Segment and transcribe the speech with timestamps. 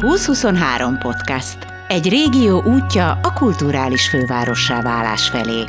[0.00, 1.58] 2023 podcast.
[1.88, 5.64] Egy régió útja a kulturális fővárossá válás felé.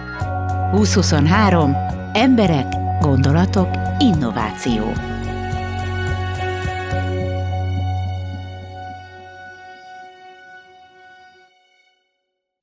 [0.71, 1.75] 2023.
[2.13, 2.65] Emberek,
[2.99, 4.93] gondolatok, innováció.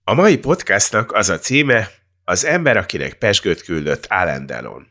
[0.05, 1.89] A mai podcastnak az a címe
[2.25, 4.87] Az ember, akinek pesgőt küldött Alan Delon.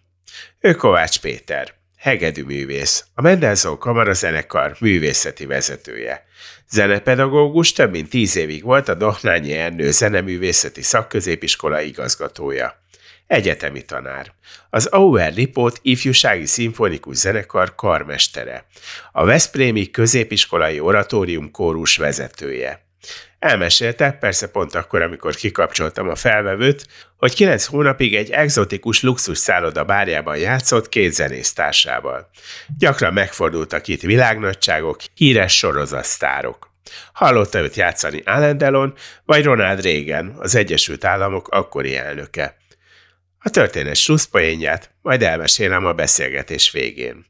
[0.60, 1.77] Ő Kovács Péter
[2.08, 6.26] hegedűművész, a Mendelssohn Kamara zenekar művészeti vezetője.
[6.70, 12.82] Zenepedagógus több mint tíz évig volt a Dohnányi Ernő zeneművészeti szakközépiskola igazgatója.
[13.28, 14.34] Egyetemi tanár.
[14.70, 18.66] Az Auer Lipót ifjúsági szimfonikus zenekar karmestere.
[19.12, 22.87] A Veszprémi középiskolai oratórium kórus vezetője.
[23.40, 26.88] Elmesélte, persze pont akkor, amikor kikapcsoltam a felvevőt,
[27.18, 32.30] hogy kilenc hónapig egy egzotikus luxus szálloda bárjában játszott két zenésztársával.
[32.78, 36.72] Gyakran megfordultak itt világnagyságok, híres sorozatsztárok.
[37.14, 38.94] Hallotta őt játszani Alan Delon,
[39.26, 42.58] vagy Ronald Reagan, az Egyesült Államok akkori elnöke.
[43.40, 47.26] A történet slusszpoénját majd elmesélem a beszélgetés végén.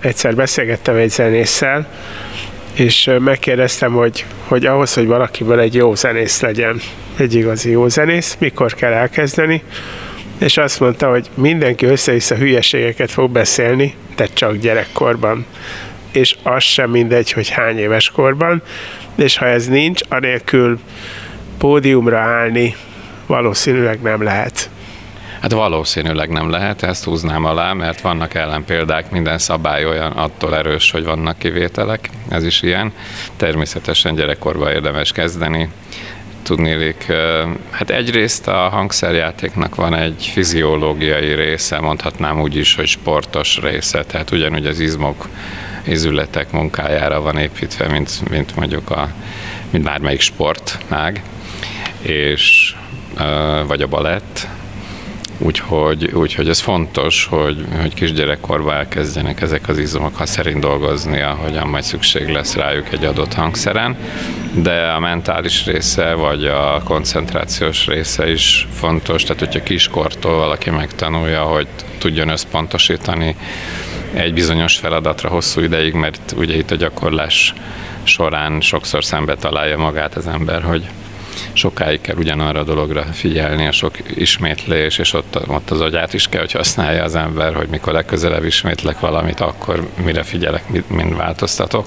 [0.00, 1.88] Egyszer beszélgettem egy zenésszel,
[2.78, 6.80] és megkérdeztem, hogy, hogy ahhoz, hogy valakiből egy jó zenész legyen,
[7.16, 9.62] egy igazi jó zenész, mikor kell elkezdeni,
[10.38, 15.46] és azt mondta, hogy mindenki össze-vissza hülyeségeket fog beszélni, de csak gyerekkorban.
[16.12, 18.62] És az sem mindegy, hogy hány éves korban,
[19.16, 20.78] és ha ez nincs, anélkül
[21.58, 22.74] pódiumra állni
[23.26, 24.57] valószínűleg nem lehet.
[25.48, 30.90] Hát valószínűleg nem lehet, ezt húznám alá, mert vannak ellenpéldák, minden szabály olyan attól erős,
[30.90, 32.92] hogy vannak kivételek, ez is ilyen.
[33.36, 35.68] Természetesen gyerekkorban érdemes kezdeni,
[36.42, 37.12] tudnélik,
[37.70, 44.30] hát egyrészt a hangszerjátéknak van egy fiziológiai része, mondhatnám úgy is, hogy sportos része, tehát
[44.30, 45.28] ugyanúgy az izmok,
[45.86, 49.08] izületek munkájára van építve, mint, mint mondjuk a,
[49.70, 51.22] mint bármelyik sportnág,
[52.00, 52.74] és
[53.66, 54.48] vagy a balett,
[55.38, 61.68] Úgyhogy, úgyhogy ez fontos, hogy, hogy kisgyerekkorban elkezdjenek ezek az izomok, ha szerint dolgozni, ahogyan
[61.68, 63.96] majd szükség lesz rájuk egy adott hangszeren,
[64.54, 71.42] de a mentális része, vagy a koncentrációs része is fontos, tehát hogyha kiskortól valaki megtanulja,
[71.42, 71.66] hogy
[71.98, 73.36] tudjon összpontosítani
[74.14, 77.54] egy bizonyos feladatra hosszú ideig, mert ugye itt a gyakorlás
[78.02, 80.88] során sokszor szembe találja magát az ember, hogy
[81.52, 86.28] sokáig kell ugyanarra a dologra figyelni, a sok ismétlés, és ott, ott az agyát is
[86.28, 91.16] kell, hogy használja az ember, hogy mikor legközelebb ismétlek valamit, akkor mire figyelek, mit, mind
[91.16, 91.86] változtatok.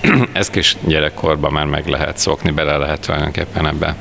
[0.32, 3.96] Ez kis gyerekkorban már meg lehet szokni, bele lehet tulajdonképpen ebbe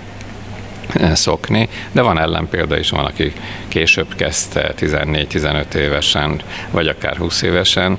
[0.93, 3.33] eh, szokni, de van ellenpélda is, van, aki
[3.67, 6.41] később kezdte 14-15 évesen,
[6.71, 7.97] vagy akár 20 évesen,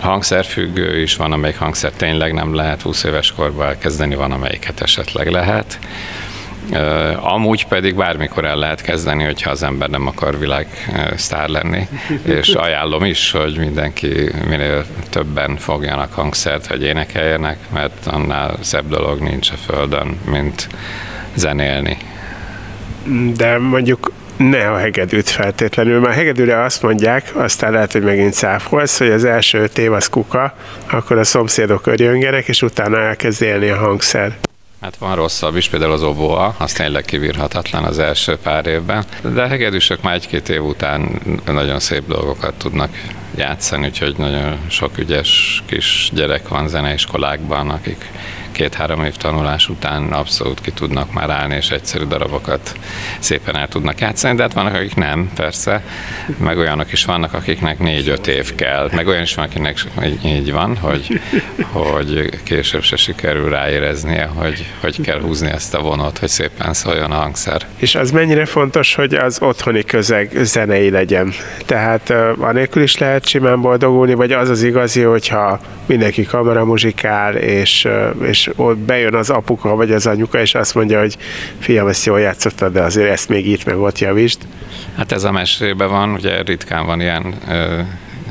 [0.00, 5.30] hangszerfüggő is, van, amelyik hangszer tényleg nem lehet 20 éves korban elkezdeni, van, amelyiket esetleg
[5.30, 5.78] lehet.
[7.20, 10.66] Amúgy pedig bármikor el lehet kezdeni, hogyha az ember nem akar világ
[11.16, 11.88] sztár lenni,
[12.22, 19.20] és ajánlom is, hogy mindenki minél többen fogjanak hangszert, hogy énekeljenek, mert annál szebb dolog
[19.20, 20.68] nincs a Földön, mint
[21.34, 21.96] zenélni.
[23.36, 28.98] De mondjuk ne a hegedűt feltétlenül, a hegedűre azt mondják, aztán lehet, hogy megint száfolsz,
[28.98, 30.54] hogy az első öt év az kuka,
[30.90, 34.36] akkor a szomszédok örjöngenek, és utána elkezd élni a hangszer.
[34.80, 39.04] Hát van rosszabb is, például az oboa, az tényleg kivírhatatlan az első pár évben,
[39.34, 42.90] de a hegedűsök már egy-két év után nagyon szép dolgokat tudnak
[43.36, 48.10] játszani, úgyhogy nagyon sok ügyes kis gyerek van zeneiskolákban, akik
[48.52, 52.72] két-három év tanulás után abszolút ki tudnak már állni, és egyszerű darabokat
[53.18, 55.82] szépen el tudnak játszani, de hát vannak, akik nem, persze,
[56.36, 59.78] meg olyanok is vannak, akiknek négy-öt év kell, meg olyan is van, akinek
[60.24, 61.20] így van, hogy,
[61.72, 67.10] hogy később se sikerül ráéreznie, hogy, hogy kell húzni ezt a vonot, hogy szépen szóljon
[67.10, 67.62] a hangszer.
[67.76, 71.32] És az mennyire fontos, hogy az otthoni közeg zenei legyen?
[71.66, 78.28] Tehát anélkül is lehet simán boldogulni, vagy az az igazi, hogyha mindenki kameramuzsikál, és, uh,
[78.38, 81.16] és ott bejön az apuka vagy az anyuka, és azt mondja, hogy
[81.58, 84.40] fiam, ezt jól játszottad, de azért ezt még itt meg ott javítsd.
[84.96, 87.80] Hát ez a mesében van, ugye ritkán van ilyen ö,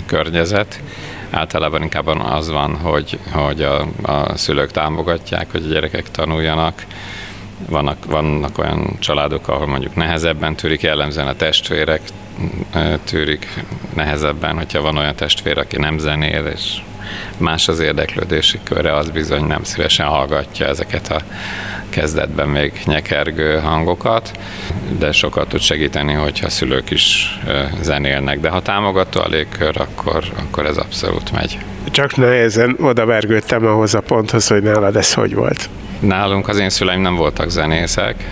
[0.06, 0.82] környezet,
[1.30, 6.86] általában inkább az van, hogy, hogy a, a szülők támogatják, hogy a gyerekek tanuljanak,
[7.70, 12.02] vannak, vannak olyan családok, ahol mondjuk nehezebben tűrik, jellemzően a testvérek
[13.04, 13.64] tűrik
[13.94, 16.82] nehezebben, hogyha van olyan testvér, aki nem zenél, és
[17.38, 21.22] más az érdeklődési köre, az bizony nem szívesen hallgatja ezeket a
[21.90, 24.32] kezdetben még nyekergő hangokat,
[25.00, 27.40] de sokat tud segíteni, hogyha szülők is
[27.82, 28.40] zenélnek.
[28.40, 31.58] De ha támogató a légkör, akkor, akkor ez abszolút megy.
[31.92, 35.70] Csak nehezen oda vergődtem ahhoz a ponthoz, hogy nálad ez hogy volt.
[36.00, 38.24] Nálunk az én szüleim nem voltak zenészek,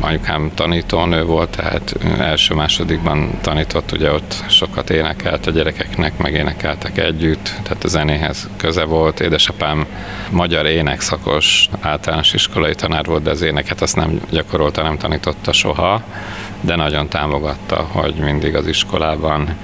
[0.00, 7.54] anyukám tanítónő volt, tehát első-másodikban tanított, ugye ott sokat énekelt a gyerekeknek, meg énekeltek együtt,
[7.62, 9.20] tehát a zenéhez köze volt.
[9.20, 9.86] Édesapám
[10.30, 16.02] magyar énekszakos általános iskolai tanár volt, de az éneket azt nem gyakorolta, nem tanította soha,
[16.60, 19.56] de nagyon támogatta, hogy mindig az iskolában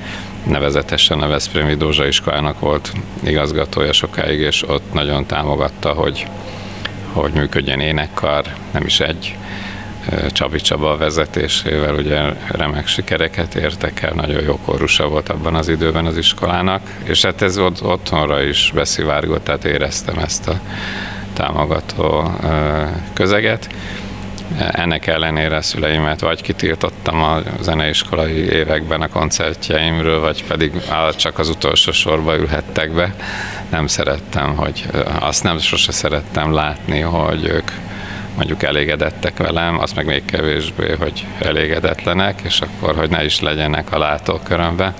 [0.46, 2.92] nevezetesen a Veszprémi Dózsa iskolának volt
[3.24, 6.26] igazgatója sokáig, és ott nagyon támogatta, hogy,
[7.12, 9.36] hogy működjen énekkar, nem is egy,
[10.32, 16.06] Csabi Csaba vezetésével ugye remek sikereket értek el, nagyon jó korusa volt abban az időben
[16.06, 20.60] az iskolának, és hát ez ott, otthonra is beszivárgott, tehát éreztem ezt a
[21.32, 22.30] támogató
[23.12, 23.68] közeget.
[24.58, 30.72] Ennek ellenére szüleimet vagy kitiltottam a zeneiskolai években a koncertjeimről, vagy pedig
[31.16, 33.14] csak az utolsó sorba ülhettek be.
[33.70, 34.86] Nem szerettem, hogy
[35.20, 37.70] azt nem sose szerettem látni, hogy ők
[38.38, 43.92] mondjuk elégedettek velem, az meg még kevésbé, hogy elégedetlenek, és akkor, hogy ne is legyenek
[43.92, 44.94] a látókörömbe.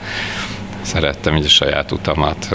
[0.80, 2.48] Szerettem így a saját utamat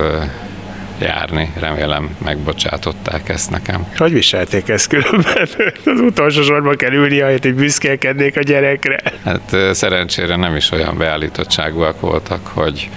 [1.00, 1.52] járni.
[1.60, 3.88] Remélem megbocsátották ezt nekem.
[3.98, 5.48] Hogy viselték ezt különben?
[5.94, 9.00] Az utolsó sorba kell ülni, ahelyett, hogy büszkélkednék a gyerekre.
[9.24, 12.90] Hát szerencsére nem is olyan beállítottságúak voltak, hogy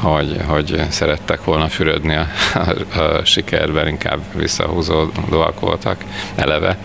[0.00, 6.04] hogy, hogy szerettek volna fürödni a, a, a sikerben, inkább visszahúzódóak voltak
[6.34, 6.76] eleve,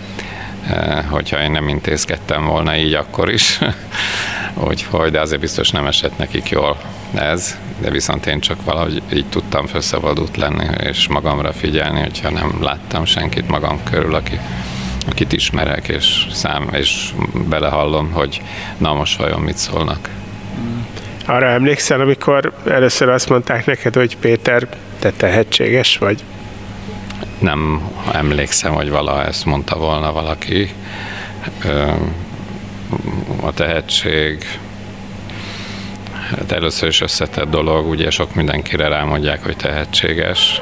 [0.69, 3.59] e, hogyha én nem intézkedtem volna így akkor is.
[4.67, 6.77] Úgyhogy, de azért biztos nem esett nekik jól
[7.13, 12.57] ez, de viszont én csak valahogy így tudtam felszabadult lenni, és magamra figyelni, hogyha nem
[12.61, 14.39] láttam senkit magam körül, aki,
[15.09, 17.13] akit ismerek, és szám, és
[17.49, 18.41] belehallom, hogy
[18.77, 20.09] na most vajon mit szólnak.
[21.25, 24.67] Arra emlékszel, amikor először azt mondták neked, hogy Péter,
[24.99, 26.23] te tehetséges vagy?
[27.39, 30.73] Nem emlékszem, hogy valaha ezt mondta volna valaki.
[33.41, 34.59] A tehetség
[36.29, 40.61] hát először is összetett dolog, ugye sok mindenkire rámondják, hogy tehetséges,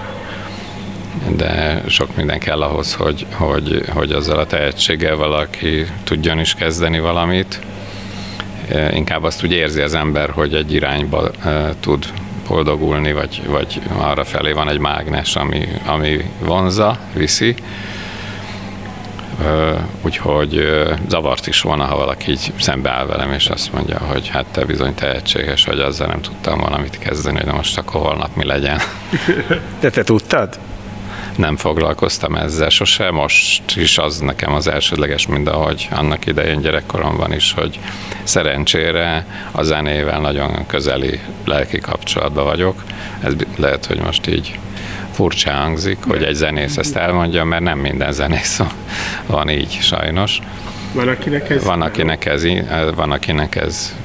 [1.27, 7.00] de sok minden kell ahhoz, hogy, hogy, hogy azzal a tehetséggel valaki tudjon is kezdeni
[7.00, 7.60] valamit
[8.91, 11.31] inkább azt úgy érzi az ember, hogy egy irányba
[11.79, 12.05] tud
[12.47, 17.55] boldogulni, vagy, vagy arra felé van egy mágnes, ami, ami vonza, viszi.
[20.01, 20.67] Úgyhogy
[21.07, 24.93] zavart is volna, ha valaki így szembeáll velem, és azt mondja, hogy hát te bizony
[24.93, 28.79] tehetséges vagy, azzal nem tudtam valamit kezdeni, de most akkor holnap mi legyen.
[29.81, 30.59] De te tudtad?
[31.38, 37.33] Nem foglalkoztam ezzel sose, most is az nekem az elsődleges, mind ahogy annak idején gyerekkoromban
[37.33, 37.80] is, hogy
[38.24, 42.83] szerencsére a zenével nagyon közeli lelki kapcsolatban vagyok.
[43.24, 44.59] Ez lehet, hogy most így
[45.12, 48.62] furcsa hangzik, hogy egy zenész ezt elmondja, mert nem minden zenész
[49.25, 50.39] van így sajnos.
[50.93, 51.63] Van, akinek ez...
[51.63, 52.43] Van, akinek ez,
[52.95, 53.95] van, akinek ez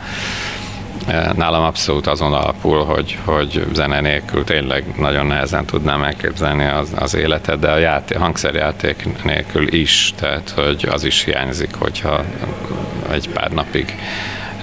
[1.36, 7.14] Nálam abszolút azon alapul, hogy, hogy zene nélkül tényleg nagyon nehezen tudnám elképzelni az, az
[7.14, 12.25] életet, de a játék, hangszerjáték nélkül is, tehát hogy az is hiányzik, hogyha
[13.11, 13.94] egy pár napig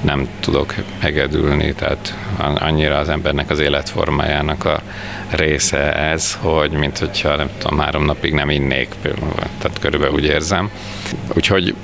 [0.01, 4.81] nem tudok hegedülni, tehát annyira az embernek az életformájának a
[5.29, 8.87] része ez, hogy mint hogyha nem tudom, három napig nem innék,
[9.57, 10.69] tehát körülbelül úgy érzem.
[11.33, 11.75] Úgyhogy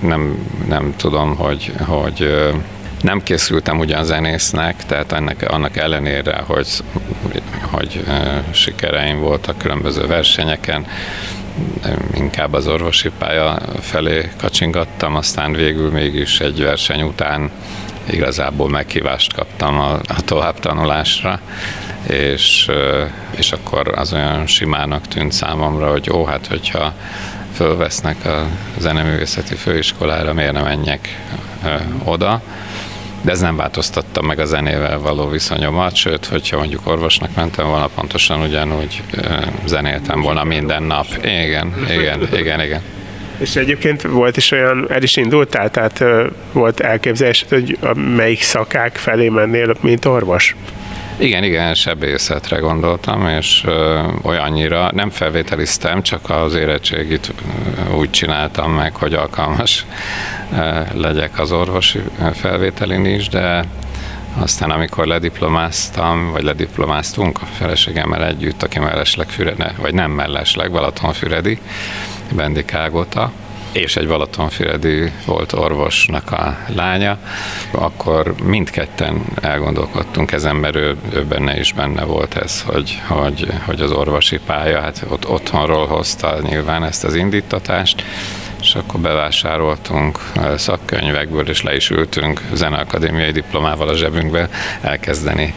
[0.00, 2.46] nem, nem tudom, hogy, hogy
[3.02, 6.68] nem készültem ugyan zenésznek, tehát ennek, annak ellenére, hogy,
[7.60, 8.04] hogy
[8.50, 10.86] sikereim voltak különböző versenyeken,
[12.14, 17.50] inkább az orvosi pálya felé kacsingattam, aztán végül mégis egy verseny után
[18.10, 21.40] igazából meghívást kaptam a, a továbbtanulásra,
[22.06, 22.70] és,
[23.36, 26.94] és akkor az olyan simának tűnt számomra, hogy ó, hát hogyha
[27.54, 28.46] fölvesznek a
[28.78, 31.22] zeneművészeti főiskolára, miért nem menjek
[32.04, 32.42] oda,
[33.22, 37.88] de ez nem változtatta meg a zenével való viszonyomat, sőt, hogyha mondjuk orvosnak mentem volna,
[37.94, 39.02] pontosan ugyanúgy
[39.66, 41.06] zenéltem volna minden nap.
[41.22, 42.80] Igen, igen, igen, igen.
[43.38, 46.04] És egyébként volt is olyan, el is indultál, tehát
[46.52, 47.78] volt elképzelés, hogy
[48.16, 50.56] melyik szakák felé mennél, mint orvos?
[51.20, 57.32] Igen, igen, sebészetre gondoltam, és ö, olyannyira nem felvételiztem, csak az érettségit
[57.96, 59.86] úgy csináltam meg, hogy alkalmas
[60.52, 62.00] ö, legyek az orvosi
[62.34, 63.64] felvételin is, de
[64.40, 71.58] Aztán amikor lediplomáztam, vagy lediplomáztunk a feleségemmel együtt, aki mellesleg Fürede, vagy nem mellesleg, Balatonfüredi,
[72.32, 73.32] Bendik Ágota,
[73.72, 77.18] és egy Balatonfüredi volt orvosnak a lánya,
[77.70, 83.80] akkor mindketten elgondolkodtunk ezen, mert ő, ő benne is benne volt ez, hogy, hogy, hogy
[83.80, 88.04] az orvosi pálya, hát ott otthonról hozta nyilván ezt az indítatást,
[88.60, 90.18] és akkor bevásároltunk
[90.56, 94.48] szakkönyvekből, és le is ültünk zeneakadémiai diplomával a zsebünkbe
[94.80, 95.54] elkezdeni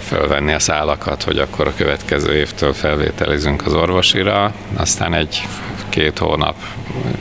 [0.00, 4.52] fölvenni a szálakat, hogy akkor a következő évtől felvételizünk az orvosira.
[4.76, 5.42] Aztán egy
[5.90, 6.56] két hónap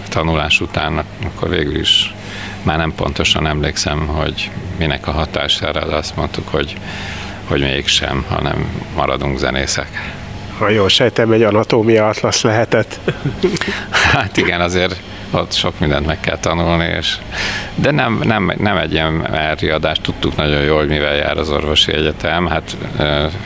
[0.09, 2.13] tanulás után, akkor végül is
[2.63, 6.75] már nem pontosan emlékszem, hogy minek a hatására, de azt mondtuk, hogy,
[7.47, 10.13] hogy mégsem, hanem maradunk zenészek.
[10.57, 12.99] Ha jól sejtem, egy anatómia atlasz lehetett.
[13.89, 17.15] Hát igen, azért ott sok mindent meg kell tanulni, és
[17.75, 21.93] de nem, nem, nem egy ilyen elriadást tudtuk nagyon jól, hogy mivel jár az orvosi
[21.93, 22.47] egyetem.
[22.47, 22.77] Hát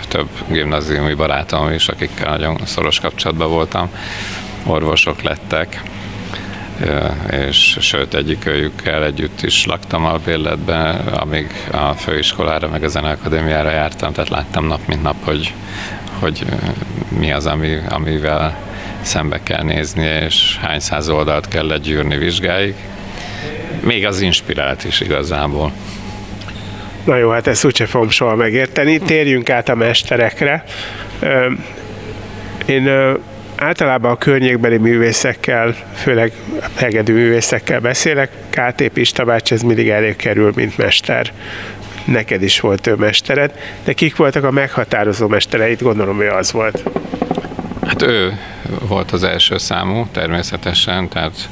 [0.07, 3.89] több gimnáziumi barátom is, akikkel nagyon szoros kapcsolatban voltam,
[4.65, 5.81] orvosok lettek,
[7.47, 14.13] és sőt egyik őjükkel együtt is laktam albérletben, amíg a főiskolára meg a zeneakadémiára jártam,
[14.13, 15.53] tehát láttam nap mint nap, hogy,
[16.19, 16.45] hogy
[17.19, 18.57] mi az, ami, amivel
[19.01, 22.75] szembe kell nézni, és hány száz oldalt kell legyűrni vizsgáig.
[23.79, 25.71] Még az inspirált is igazából.
[27.03, 28.97] Na jó, hát ezt úgyse fogom soha megérteni.
[28.97, 30.63] Térjünk át a mesterekre.
[32.65, 33.17] Én
[33.63, 36.31] általában a környékbeli művészekkel, főleg
[36.75, 38.31] hegedű művészekkel beszélek.
[38.49, 41.31] KT Pista bács, ez mindig előkerül, mint mester.
[42.05, 43.51] Neked is volt ő mestered,
[43.83, 45.81] de kik voltak a meghatározó mestereit?
[45.81, 46.83] Gondolom, hogy az volt.
[47.85, 48.39] Hát ő
[48.87, 51.49] volt az első számú, természetesen, tehát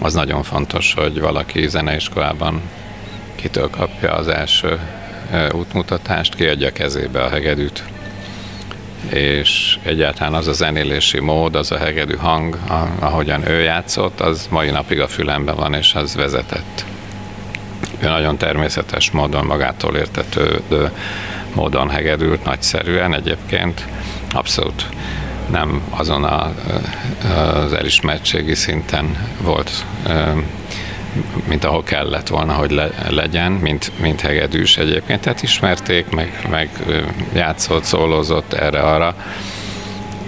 [0.00, 2.60] az nagyon fontos, hogy valaki zeneiskolában
[3.34, 4.78] kitől kapja az első
[5.52, 7.82] útmutatást, kiadja kezébe a hegedűt
[9.10, 12.58] és egyáltalán az a zenélési mód, az a hegedű hang,
[12.98, 16.84] ahogyan ő játszott, az mai napig a fülemben van, és az vezetett.
[18.00, 20.90] Ő nagyon természetes módon, magától értetődő
[21.54, 23.86] módon hegedült, nagyszerűen egyébként,
[24.32, 24.86] abszolút
[25.50, 26.54] nem azon a,
[27.54, 29.84] az elismertségi szinten volt
[31.48, 35.20] mint ahol kellett volna, hogy le, legyen, mint, mint hegedűs egyébként.
[35.20, 36.70] Tehát ismerték, meg, meg
[37.34, 39.14] játszott, szólózott erre-arra,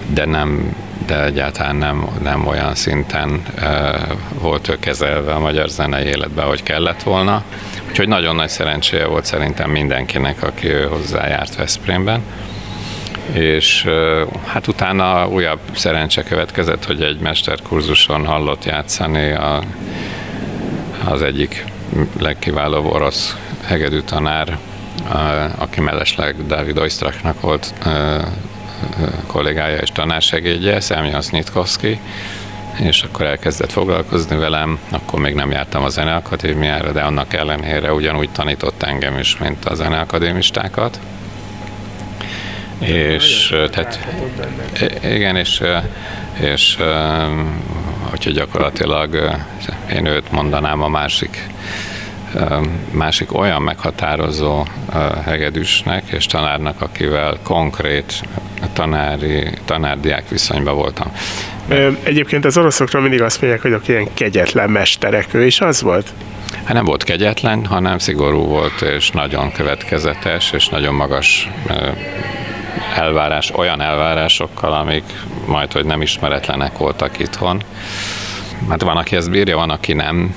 [0.06, 0.74] de nem
[1.06, 4.00] de egyáltalán nem, nem olyan szinten e,
[4.40, 7.42] volt ő kezelve a magyar zenei életben, hogy kellett volna.
[7.88, 12.22] Úgyhogy nagyon nagy szerencséje volt szerintem mindenkinek, aki ő hozzájárt Veszprémben.
[13.32, 19.62] És e, hát utána újabb szerencse következett, hogy egy mesterkurzuson hallott játszani a
[21.04, 21.64] az egyik
[22.18, 24.58] legkiválóbb orosz hegedű tanár,
[25.58, 27.74] aki mellesleg David Oistraknak volt
[29.26, 32.00] kollégája és tanársegédje, Szemjan Snitkovski,
[32.78, 38.30] és akkor elkezdett foglalkozni velem, akkor még nem jártam a zeneakadémiára, de annak ellenére ugyanúgy
[38.30, 41.00] tanított engem is, mint a zeneakadémistákat.
[42.80, 44.08] És tehát,
[45.04, 45.62] igen, és,
[46.40, 46.76] és
[48.12, 49.38] úgyhogy gyakorlatilag
[49.92, 51.48] én őt mondanám a másik
[52.90, 54.66] másik olyan meghatározó
[55.24, 58.22] hegedűsnek és tanárnak, akivel konkrét
[58.72, 61.12] tanári, tanárdiák viszonyban voltam.
[62.02, 66.12] Egyébként az oroszokról mindig azt mondják, hogy ilyen kegyetlen mesterek, ő is az volt?
[66.64, 71.50] Hát nem volt kegyetlen, hanem szigorú volt, és nagyon következetes, és nagyon magas
[72.96, 75.04] elvárás, olyan elvárásokkal, amik
[75.46, 77.62] majd, hogy nem ismeretlenek voltak itthon.
[78.68, 80.34] Hát van, aki ezt bírja, van, aki nem,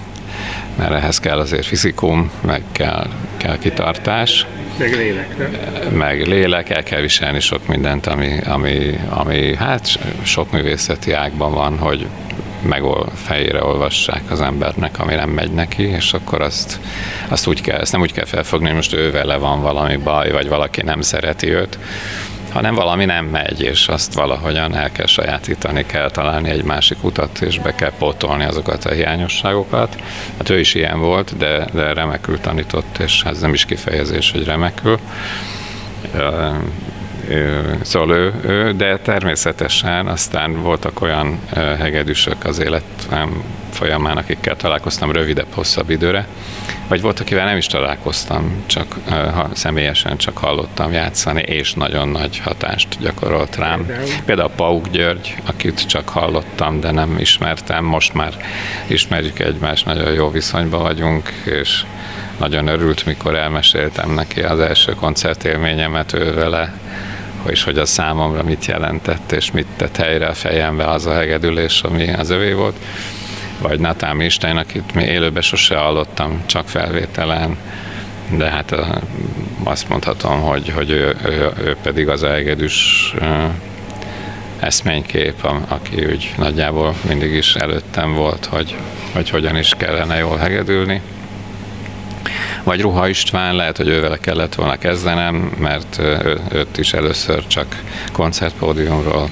[0.78, 4.46] mert ehhez kell azért fizikum, meg kell, kell kitartás.
[4.78, 5.52] Meg lélek, nem?
[5.98, 11.78] Meg lélek, el kell viselni sok mindent, ami, ami, ami hát sok művészeti ágban van,
[11.78, 12.08] hogy
[12.64, 16.80] meg fejére olvassák az embernek, ami nem megy neki, és akkor azt,
[17.28, 20.32] azt úgy kell, ezt nem úgy kell felfogni, hogy most ő vele van valami baj,
[20.32, 21.78] vagy valaki nem szereti őt,
[22.54, 27.42] hanem valami nem megy, és azt valahogyan el kell sajátítani, kell találni egy másik utat,
[27.42, 29.96] és be kell pótolni azokat a hiányosságokat.
[30.38, 34.46] Hát ő is ilyen volt, de, de remekül tanított, és ez nem is kifejezés, hogy
[34.46, 35.00] remekül.
[37.82, 45.54] Szóval ő, ő, de természetesen aztán voltak olyan hegedűsök az életem folyamán, akikkel találkoztam rövidebb,
[45.54, 46.28] hosszabb időre,
[46.88, 52.40] vagy volt, akivel nem is találkoztam, csak ha, személyesen csak hallottam játszani, és nagyon nagy
[52.40, 53.86] hatást gyakorolt rám.
[54.26, 58.34] Például Pauk György, akit csak hallottam, de nem ismertem, most már
[58.88, 61.84] ismerjük egymást, nagyon jó viszonyban vagyunk, és
[62.44, 66.74] nagyon örült, mikor elmeséltem neki az első koncertélményemet ő vele,
[67.48, 71.82] és hogy a számomra mit jelentett, és mit tett helyre a fejembe az a hegedülés,
[71.82, 72.76] ami az övé volt.
[73.62, 77.58] Vagy Natán Istány, akit mi élőben sose hallottam, csak felvételen,
[78.38, 78.76] de hát
[79.64, 83.14] azt mondhatom, hogy, hogy ő, ő, ő pedig az a hegedűs
[84.60, 88.76] eszménykép, aki úgy nagyjából mindig is előttem volt, hogy,
[89.14, 91.02] hogy hogyan is kellene jól hegedülni
[92.64, 97.82] vagy Ruha István, lehet, hogy ővele kellett volna kezdenem, mert ő, őt is először csak
[98.12, 99.30] koncertpódiumról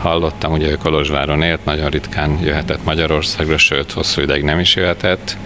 [0.00, 5.36] hallottam, ugye ő Kolozsváron élt, nagyon ritkán jöhetett Magyarországra, sőt, hosszú ideig nem is jöhetett,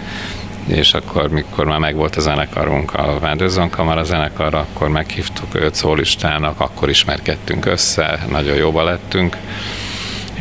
[0.67, 6.59] és akkor, mikor már megvolt a zenekarunk, a Vándőzon Kamara zenekar, akkor meghívtuk őt szólistának,
[6.59, 9.37] akkor ismerkedtünk össze, nagyon jóba lettünk,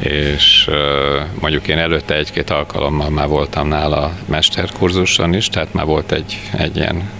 [0.00, 0.70] és
[1.40, 6.76] mondjuk én előtte egy-két alkalommal már voltam nála mesterkurzuson is, tehát már volt egy, egy
[6.76, 7.10] ilyen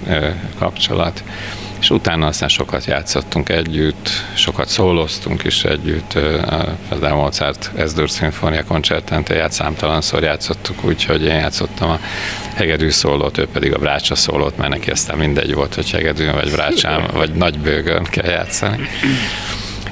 [0.59, 1.23] kapcsolat,
[1.81, 6.13] és utána aztán sokat játszottunk együtt, sokat szóloztunk is együtt,
[7.01, 12.01] a Mozart Esdur Sinfonia koncerten tehát számtalanszor játszottuk, úgyhogy én játszottam a
[12.55, 16.51] hegedű szólót, ő pedig a brácsa szólót, mert neki aztán mindegy volt, hogy hegedűn vagy
[16.51, 18.89] brácsám, vagy nagybőgön kell játszani.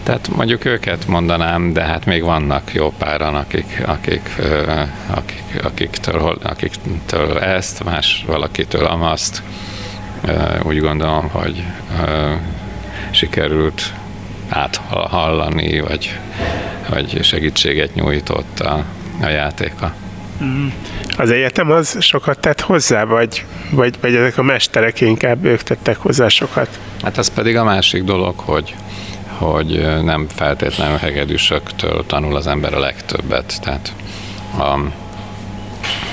[0.06, 4.30] Tehát mondjuk őket mondanám, de hát még vannak jó páran, akik, akik,
[5.06, 9.42] akik, akiktől, akiktől ezt, más valakitől amaszt.
[10.62, 11.64] Úgy gondolom, hogy
[13.10, 13.92] sikerült
[14.48, 16.18] áthallani, vagy,
[16.88, 18.84] vagy segítséget nyújtott a,
[19.22, 19.94] a játéka.
[20.42, 20.66] Mm.
[21.16, 25.96] Az egyetem az sokat tett hozzá, vagy, vagy, vagy ezek a mesterek inkább ők tettek
[25.96, 26.78] hozzá sokat?
[27.02, 28.74] Hát ez pedig a másik dolog, hogy
[29.38, 33.60] hogy nem feltétlenül hegedűsöktől tanul az ember a legtöbbet.
[33.62, 33.92] Tehát
[34.58, 34.78] a,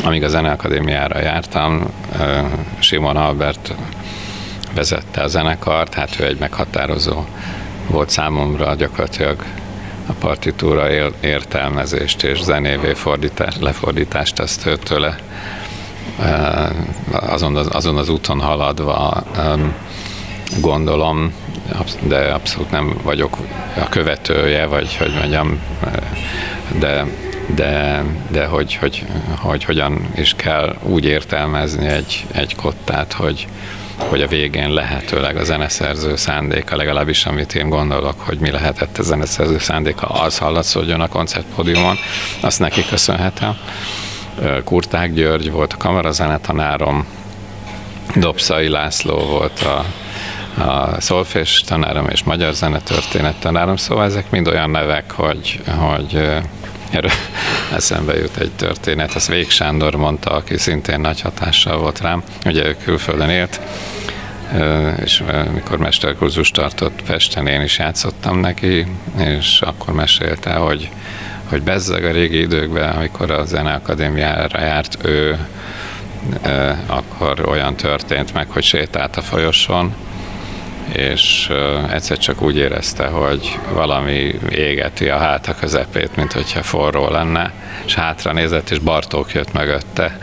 [0.06, 1.94] amíg a Zeneakadémiára jártam,
[2.80, 3.74] Simon Albert
[4.74, 7.26] vezette a zenekart, hát ő egy meghatározó
[7.88, 9.44] volt számomra gyakorlatilag
[10.08, 15.16] a partitúra értelmezést és zenévé fordítás, lefordítást ezt tőle
[17.12, 19.24] azon az, azon az úton haladva
[20.62, 21.34] gondolom,
[22.00, 23.38] de abszolút nem vagyok
[23.78, 25.60] a követője, vagy hogy mondjam,
[26.80, 27.06] de,
[27.56, 29.06] de, de hogy, hogy,
[29.38, 33.48] hogy, hogyan is kell úgy értelmezni egy, egy kottát, hogy,
[33.98, 39.04] hogy a végén lehetőleg a zeneszerző szándéka, legalábbis amit én gondolok, hogy mi lehetett a
[39.04, 41.96] zeneszerző szándéka, az hallatszódjon a koncertpódiumon,
[42.42, 43.58] azt neki köszönhetem.
[44.64, 47.06] Kurták György volt a kamarazenetanárom,
[48.16, 49.86] Dobszai László volt a
[50.58, 56.16] a szolfés tanárom és magyar zenetörténet tanárom, szóval ezek mind olyan nevek, hogy, hogy
[56.90, 57.12] erről
[57.76, 59.16] eszembe jut egy történet.
[59.16, 63.60] Ezt Vég Sándor mondta, aki szintén nagy hatással volt rám, ugye ő külföldön élt,
[65.04, 68.86] és mikor mesterkurzus tartott Pesten, én is játszottam neki,
[69.18, 70.90] és akkor mesélte, hogy,
[71.50, 75.48] hogy bezzeg a régi időkben, amikor a Zeneakadémiára járt, ő
[76.86, 79.94] akkor olyan történt meg, hogy sétált a folyosón,
[80.96, 81.52] és
[81.92, 87.52] egyszer csak úgy érezte, hogy valami égeti a háta közepét, mint hogyha forró lenne,
[87.86, 90.18] és hátra nézett, és Bartók jött mögötte.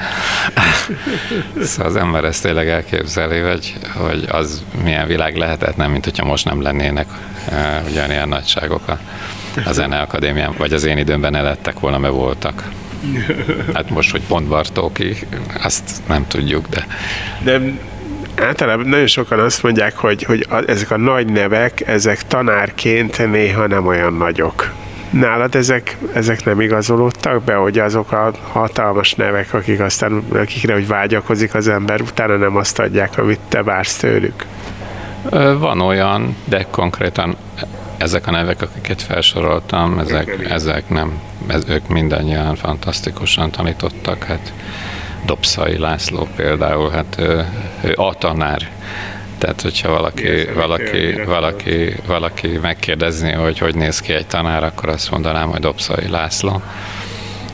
[1.62, 6.24] szóval az ember ezt tényleg elképzeli, hogy, hogy az milyen világ lehetett, nem, mint hogyha
[6.24, 7.06] most nem lennének
[7.88, 8.98] ugyanilyen nagyságok a,
[9.64, 12.64] a Zeneakadémián, vagy az én időmben ne lettek volna, mert voltak.
[13.74, 15.16] Hát most, hogy pont Bartóki,
[15.62, 16.86] azt nem tudjuk, de...
[17.42, 17.60] De
[18.36, 23.86] általában nagyon sokan azt mondják, hogy, hogy ezek a nagy nevek, ezek tanárként néha nem
[23.86, 24.72] olyan nagyok.
[25.10, 30.86] Nálad ezek, ezek nem igazolódtak be, hogy azok a hatalmas nevek, akik aztán, akikre hogy
[30.86, 34.46] vágyakozik az ember, utána nem azt adják, amit te vársz tőlük?
[35.58, 37.36] Van olyan, de konkrétan
[37.98, 44.24] ezek a nevek, akiket felsoroltam, ezek, ezek nem, ez, ők mindannyian fantasztikusan tanítottak.
[44.24, 44.52] Hát
[45.26, 47.46] Dobszai László például, hát ő,
[47.82, 48.70] ő a tanár.
[49.38, 55.10] Tehát, hogyha valaki, valaki, valaki, valaki megkérdezni, hogy hogy néz ki egy tanár, akkor azt
[55.10, 56.62] mondanám, hogy Dobszai László.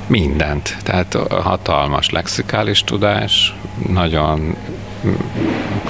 [0.07, 0.77] Mindent.
[0.83, 3.55] Tehát hatalmas lexikális tudás,
[3.89, 4.57] nagyon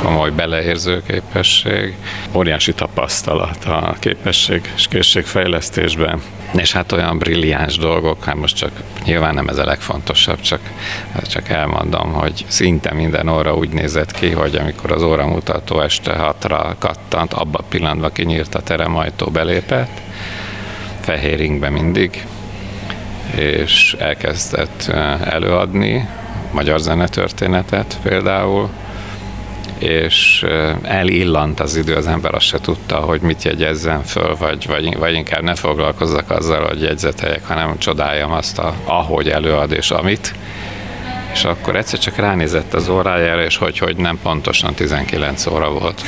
[0.02, 1.96] komoly beleérző képesség,
[2.32, 6.22] óriási tapasztalat a képesség és készségfejlesztésben,
[6.58, 8.70] és hát olyan brilliáns dolgok, hát most csak
[9.04, 10.60] nyilván nem ez a legfontosabb, csak,
[11.22, 16.76] csak elmondom, hogy szinte minden óra úgy nézett ki, hogy amikor az óramutató este hatra
[16.78, 20.00] kattant, abban a pillanatban kinyírt a teremajtó belépett,
[21.00, 22.26] fehér ingbe mindig,
[23.34, 24.86] és elkezdett
[25.24, 26.08] előadni
[26.50, 28.70] magyar zenetörténetet például,
[29.78, 30.46] és
[30.82, 35.14] elillant az idő, az ember azt se tudta, hogy mit jegyezzen föl, vagy, vagy, vagy
[35.14, 40.34] inkább ne foglalkozzak azzal, hogy jegyzeteljek, hanem csodáljam azt, a, ahogy előad és amit
[41.36, 46.02] és akkor egyszer csak ránézett az órájára, és hogy, hogy nem pontosan 19 óra volt.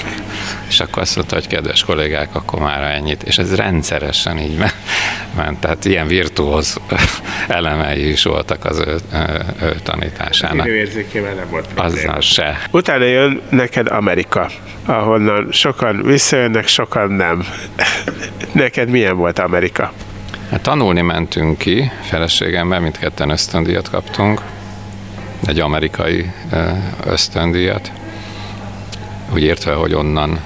[0.69, 3.23] És akkor azt mondta, hogy kedves kollégák, akkor már ennyit.
[3.23, 4.57] És ez rendszeresen így
[5.37, 5.61] ment.
[5.61, 6.81] Tehát ilyen virtuóz
[7.49, 8.97] elemei is voltak az ő,
[9.63, 10.67] ő tanításának.
[10.67, 12.59] Érzékével nem volt Azzal se.
[12.71, 14.51] Utána jön neked Amerika,
[14.85, 17.47] ahonnan sokan visszajönnek, sokan nem.
[18.53, 19.93] neked milyen volt Amerika?
[20.51, 24.43] Hát tanulni mentünk ki, feleségemmel mindketten ösztöndíjat kaptunk,
[25.47, 26.33] egy amerikai
[27.05, 27.93] ösztöndíjat,
[29.33, 30.41] úgy értve, hogy onnan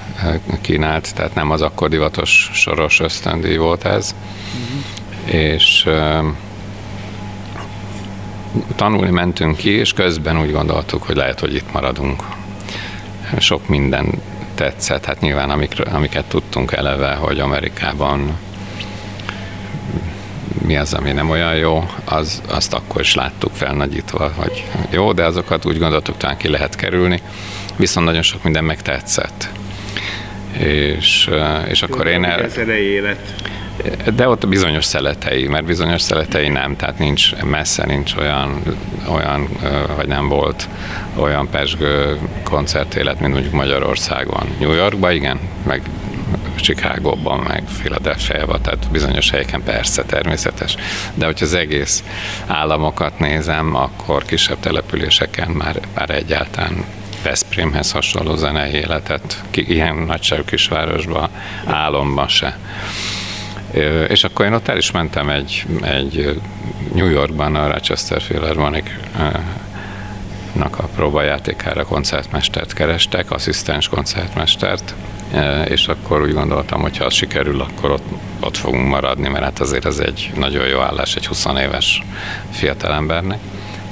[0.61, 4.15] kínált, tehát nem az akkor divatos soros ösztöndíj volt ez.
[4.53, 5.41] Uh-huh.
[5.41, 5.89] És
[8.75, 12.23] tanulni mentünk ki, és közben úgy gondoltuk, hogy lehet, hogy itt maradunk.
[13.37, 14.21] Sok minden
[14.55, 18.37] tetszett, hát nyilván amikre, amiket tudtunk eleve, hogy Amerikában
[20.63, 25.23] mi az, ami nem olyan jó, az, azt akkor is láttuk felnagyítva, hogy jó, de
[25.23, 27.21] azokat úgy gondoltuk, talán ki lehet kerülni,
[27.75, 29.49] viszont nagyon sok minden megtetszett.
[30.57, 32.47] És, eh, és akkor én el...
[34.15, 38.61] De ott a bizonyos szeletei, mert bizonyos szeletei nem, tehát nincs, messze nincs olyan,
[39.07, 40.67] olyan eh, vagy nem volt
[41.15, 44.55] olyan pesgő koncertélet, mint mondjuk Magyarországon.
[44.59, 45.81] New Yorkban igen, meg
[46.55, 50.75] Chicagóban, meg Philadelphia-ban, tehát bizonyos helyeken persze természetes.
[51.13, 52.03] De hogyha az egész
[52.47, 56.85] államokat nézem, akkor kisebb településeken már, már egyáltalán
[57.23, 61.29] Veszprémhez hasonló zenei életet, ilyen nagyságú kisvárosban,
[61.65, 62.57] álomban se.
[64.07, 66.41] És akkor én ott el is mentem egy, egy
[66.93, 68.89] New Yorkban a Rochester Philharmonic
[70.53, 74.93] nak a próbajátékára koncertmestert kerestek, asszisztens koncertmestert,
[75.67, 78.05] és akkor úgy gondoltam, hogy ha az sikerül, akkor ott,
[78.39, 82.03] ott fogunk maradni, mert hát azért ez egy nagyon jó állás egy 20 éves
[82.51, 83.39] fiatalembernek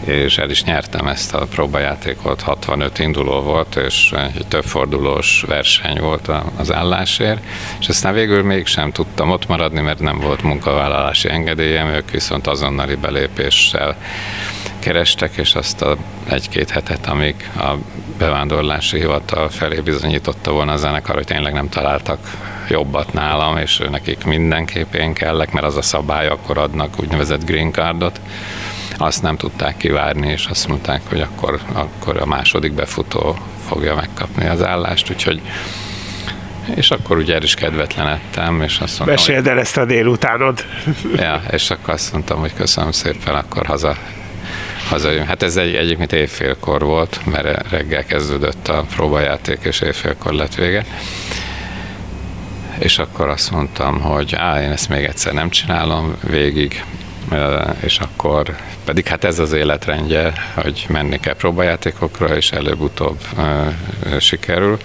[0.05, 6.29] és el is nyertem ezt a próbajátékot, 65 induló volt, és egy többfordulós verseny volt
[6.57, 7.43] az állásért,
[7.79, 12.95] és aztán végül mégsem tudtam ott maradni, mert nem volt munkavállalási engedélyem, ők viszont azonnali
[12.95, 13.97] belépéssel
[14.81, 15.97] kerestek, és azt a
[16.29, 17.73] egy-két hetet, amíg a
[18.17, 22.19] bevándorlási hivatal felé bizonyította volna a zenekar, hogy tényleg nem találtak
[22.69, 27.71] jobbat nálam, és nekik mindenképp én kellek, mert az a szabály, akkor adnak úgynevezett green
[27.71, 28.21] cardot.
[28.97, 34.47] Azt nem tudták kivárni, és azt mondták, hogy akkor, akkor a második befutó fogja megkapni
[34.47, 35.41] az állást, úgyhogy
[36.75, 40.65] és akkor ugye el is kedvetlenedtem, és azt mondtam, Meséld el ezt a délutánod.
[41.15, 43.95] Ja, és akkor azt mondtam, hogy köszönöm szépen, akkor haza
[44.91, 45.25] hazajön.
[45.25, 50.85] Hát ez egy, egyébként évfélkor volt, mert reggel kezdődött a próbajáték, és évfélkor lett vége.
[52.79, 56.83] És akkor azt mondtam, hogy á, én ezt még egyszer nem csinálom végig,
[57.79, 63.19] és akkor pedig hát ez az életrendje, hogy menni kell próbajátékokra, és előbb-utóbb
[64.19, 64.77] sikerül.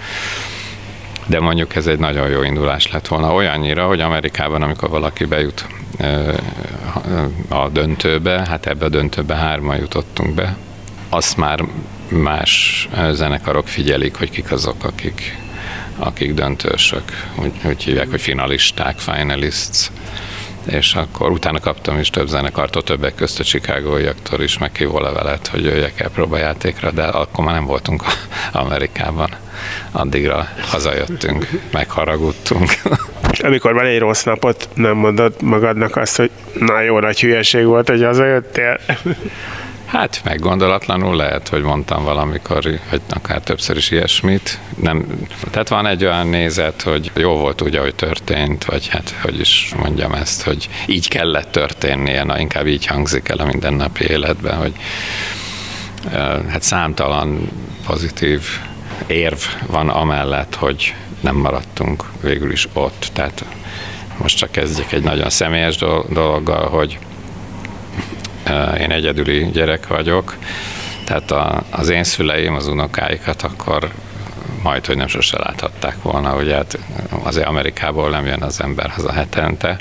[1.26, 5.66] De mondjuk ez egy nagyon jó indulás lett volna, olyannyira, hogy Amerikában, amikor valaki bejut
[7.48, 10.56] a döntőbe, hát ebbe a döntőbe hárman jutottunk be.
[11.08, 11.64] Azt már
[12.08, 15.38] más zenekarok figyelik, hogy kik azok, akik,
[15.98, 17.02] akik döntősök.
[17.42, 19.90] Úgy, úgy hívják, hogy finalisták, finalists
[20.66, 25.64] és akkor utána kaptam is több zenekartól, többek közt a Chicagóiaktól is meghívó levelet, hogy
[25.64, 28.02] jöjjek el próbajátékra, de akkor már nem voltunk
[28.52, 29.28] Amerikában.
[29.92, 32.70] Addigra hazajöttünk, megharagudtunk.
[33.38, 37.88] Amikor van egy rossz napot, nem mondod magadnak azt, hogy na jó nagy hülyeség volt,
[37.88, 38.80] hogy hazajöttél?
[39.86, 44.58] Hát meggondolatlanul lehet, hogy mondtam valamikor, hogy akár többször is ilyesmit.
[44.82, 45.06] Nem,
[45.50, 49.72] tehát van egy olyan nézet, hogy jó volt úgy, ahogy történt, vagy hát, hogy is
[49.76, 54.72] mondjam ezt, hogy így kellett történnie, na inkább így hangzik el a mindennapi életben, hogy
[56.48, 57.48] hát számtalan
[57.86, 58.42] pozitív
[59.06, 63.10] érv van amellett, hogy nem maradtunk végül is ott.
[63.12, 63.44] Tehát
[64.18, 65.76] most csak kezdjek egy nagyon személyes
[66.08, 66.98] dologgal, hogy
[68.80, 70.36] én egyedüli gyerek vagyok,
[71.04, 73.90] tehát a, az én szüleim, az unokáikat akkor
[74.62, 76.78] majd, hogy nem sose láthatták volna, hogy hát
[77.22, 79.78] azért Amerikából nem jön az ember haza hetente,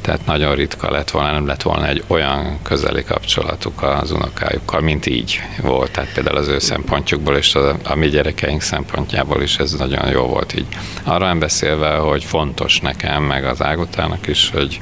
[0.00, 5.06] tehát nagyon ritka lett volna, nem lett volna egy olyan közeli kapcsolatuk az unokájukkal, mint
[5.06, 5.90] így volt.
[5.90, 10.22] Tehát például az ő szempontjukból és a, a mi gyerekeink szempontjából is ez nagyon jó
[10.22, 10.66] volt így.
[11.04, 14.78] Arra nem beszélve, hogy fontos nekem, meg az Águtának is, hogy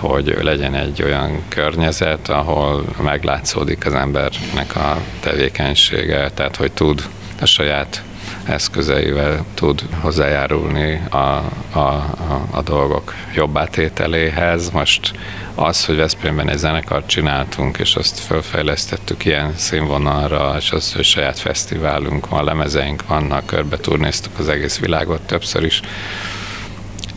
[0.00, 7.02] hogy legyen egy olyan környezet, ahol meglátszódik az embernek a tevékenysége, tehát hogy tud
[7.40, 8.02] a saját
[8.44, 14.70] eszközeivel tud hozzájárulni a, a, a, a dolgok jobb átételéhez.
[14.70, 15.12] Most
[15.54, 21.38] az, hogy Veszprémben egy zenekart csináltunk, és azt felfejlesztettük ilyen színvonalra, és az, hogy saját
[21.38, 25.80] fesztiválunk van, lemezeink vannak, körbe turnéztuk az egész világot többször is,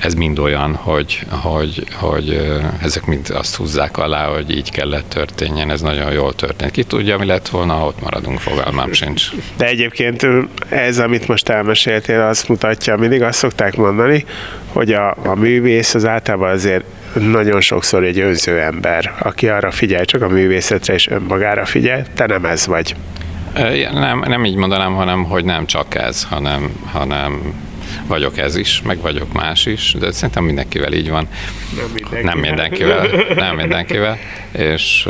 [0.03, 5.69] ez mind olyan, hogy, hogy, hogy ezek mind azt húzzák alá, hogy így kellett történjen,
[5.69, 6.71] ez nagyon jól történt.
[6.71, 9.23] Ki tudja, mi lett volna, ott maradunk, fogalmám sincs.
[9.57, 10.27] De egyébként
[10.69, 14.25] ez, amit most elmeséltél, azt mutatja, mindig azt szokták mondani,
[14.67, 20.05] hogy a, a művész az általában azért nagyon sokszor egy önző ember, aki arra figyel,
[20.05, 22.05] csak a művészetre és önmagára figyel.
[22.15, 22.95] Te nem ez vagy.
[23.91, 27.53] Nem, nem így mondanám, hanem hogy nem csak ez, hanem, hanem
[28.08, 31.27] vagyok ez is, meg vagyok más is, de szerintem mindenkivel így van.
[32.23, 32.97] Nem mindenkivel.
[32.97, 34.17] Nem mindenkivel, nem mindenkivel
[34.51, 35.08] és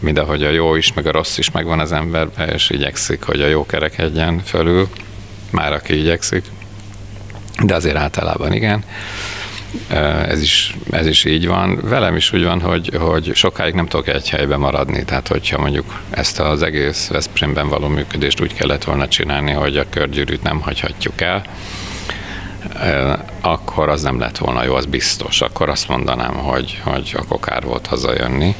[0.00, 3.46] mindahogy a jó is, meg a rossz is megvan az emberben, és igyekszik, hogy a
[3.46, 4.88] jó kerekedjen fölül,
[5.50, 6.44] már aki igyekszik,
[7.64, 8.84] de azért általában igen.
[10.28, 11.78] Ez is, ez is így van.
[11.82, 15.04] Velem is úgy van, hogy, hogy sokáig nem tudok egy helyben maradni.
[15.04, 19.88] Tehát, hogyha mondjuk ezt az egész Veszprémben való működést úgy kellett volna csinálni, hogy a
[19.88, 21.44] körgyűrűt nem hagyhatjuk el,
[23.40, 25.40] akkor az nem lett volna jó, az biztos.
[25.40, 28.54] Akkor azt mondanám, hogy, hogy akkor kár volt hazajönni.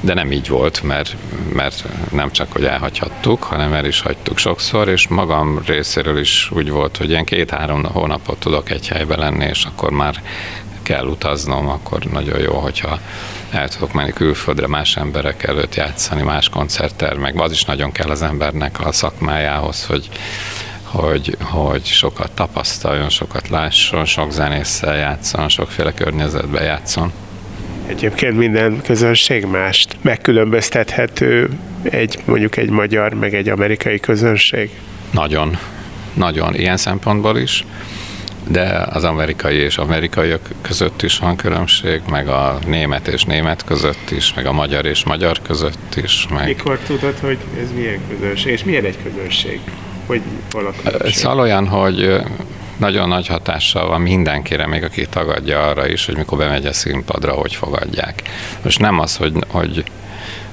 [0.00, 1.16] De nem így volt, mert,
[1.52, 6.70] mert nem csak, hogy elhagyhattuk, hanem el is hagytuk sokszor, és magam részéről is úgy
[6.70, 10.22] volt, hogy ilyen két-három hónapot tudok egy helyben lenni, és akkor már
[10.82, 12.98] kell utaznom, akkor nagyon jó, hogyha
[13.50, 17.42] el tudok menni külföldre más emberek előtt játszani, más koncerttermekbe.
[17.42, 20.08] Az is nagyon kell az embernek a szakmájához, hogy
[20.86, 27.12] hogy, hogy sokat tapasztaljon, sokat lásson, sok zenésszel játszon, sokféle környezetben játszon.
[27.86, 31.50] Egyébként minden közönség mást megkülönböztethető
[31.82, 34.70] egy mondjuk egy magyar, meg egy amerikai közönség?
[35.10, 35.58] Nagyon,
[36.14, 37.64] nagyon, ilyen szempontból is,
[38.48, 44.10] de az amerikai és amerikaiak között is van különbség, meg a német és német között
[44.10, 46.26] is, meg a magyar és magyar között is.
[46.30, 46.46] Meg...
[46.46, 49.60] Mikor tudod, hogy ez milyen közönség, és milyen egy közönség?
[50.06, 50.22] Hogy
[51.04, 52.20] Ez szóval olyan, hogy
[52.76, 57.32] nagyon nagy hatással van mindenkire, még aki tagadja arra is, hogy mikor bemegy a színpadra,
[57.32, 58.22] hogy fogadják.
[58.62, 59.84] Most nem az, hogy, hogy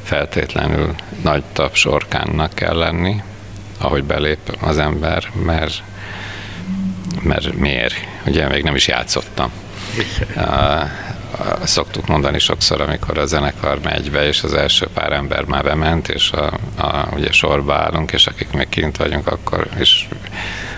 [0.04, 3.22] feltétlenül nagy tapsorkánnak kell lenni,
[3.78, 5.84] ahogy belép az ember, mert,
[7.22, 7.94] mert miért?
[8.26, 9.52] Ugye még nem is játszottam.
[11.64, 16.10] Szoktuk mondani sokszor, amikor a zenekar megy be, és az első pár ember már bement,
[16.10, 20.08] és a, a, ugye sorba állunk, és akik még kint vagyunk, akkor is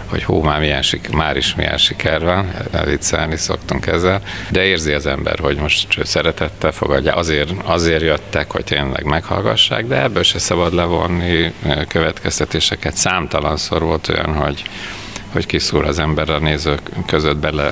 [0.05, 2.53] hogy hú, már, milyen sik, már is milyen siker van,
[2.85, 8.63] viccelni szoktunk ezzel, de érzi az ember, hogy most szeretettel fogadja, azért, azért jöttek, hogy
[8.63, 11.53] tényleg meghallgassák, de ebből se szabad levonni
[11.87, 12.95] következtetéseket.
[12.95, 14.63] Számtalanszor volt olyan, hogy
[15.35, 17.71] hogy kiszúr az ember a nézők között bele,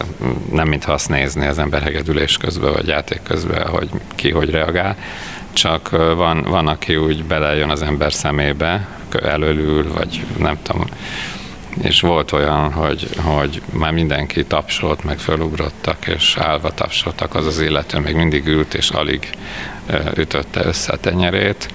[0.51, 4.97] nem mintha azt nézni az ember hegedülés közben, vagy játék közben, hogy ki hogy reagál,
[5.53, 8.87] csak van, van aki úgy belejön az ember szemébe,
[9.21, 10.85] előlül, vagy nem tudom,
[11.81, 17.59] és volt olyan, hogy, hogy már mindenki tapsolt, meg felugrottak, és állva tapsoltak, az az
[17.59, 19.29] illető még mindig ült, és alig
[20.15, 21.67] ütötte össze a tenyerét.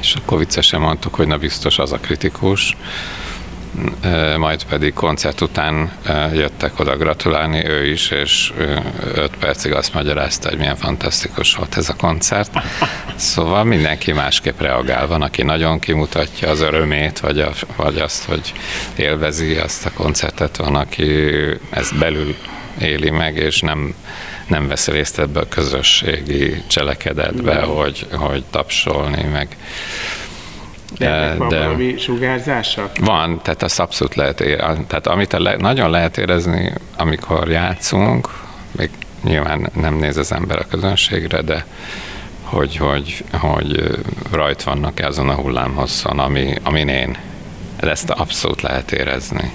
[0.00, 2.76] És akkor viccesen mondtuk, hogy na biztos az a kritikus,
[4.36, 5.92] majd pedig koncert után
[6.32, 8.52] jöttek oda gratulálni ő is, és
[9.14, 12.50] öt percig azt magyarázta, hogy milyen fantasztikus volt ez a koncert.
[13.14, 15.06] Szóval mindenki másképp reagál.
[15.06, 18.52] Van, aki nagyon kimutatja az örömét, vagy, a, vagy azt, hogy
[18.96, 21.30] élvezi azt a koncertet, van, aki
[21.70, 22.34] ezt belül
[22.80, 23.94] éli meg, és nem,
[24.46, 29.56] nem vesz részt ebbe a közösségi cselekedetbe, hogy, hogy tapsolni, meg
[30.98, 32.90] de, van de valami sugárzása?
[33.00, 34.84] Van, tehát azt abszolút lehet érezni.
[34.86, 38.28] Tehát amit le, nagyon lehet érezni, amikor játszunk,
[38.70, 38.90] még
[39.22, 41.66] nyilván nem néz az ember a közönségre, de
[42.42, 43.98] hogy, hogy, hogy
[44.30, 47.16] rajt vannak azon a hullámhosszon, ami, amin én
[47.88, 49.52] ezt abszolút lehet érezni.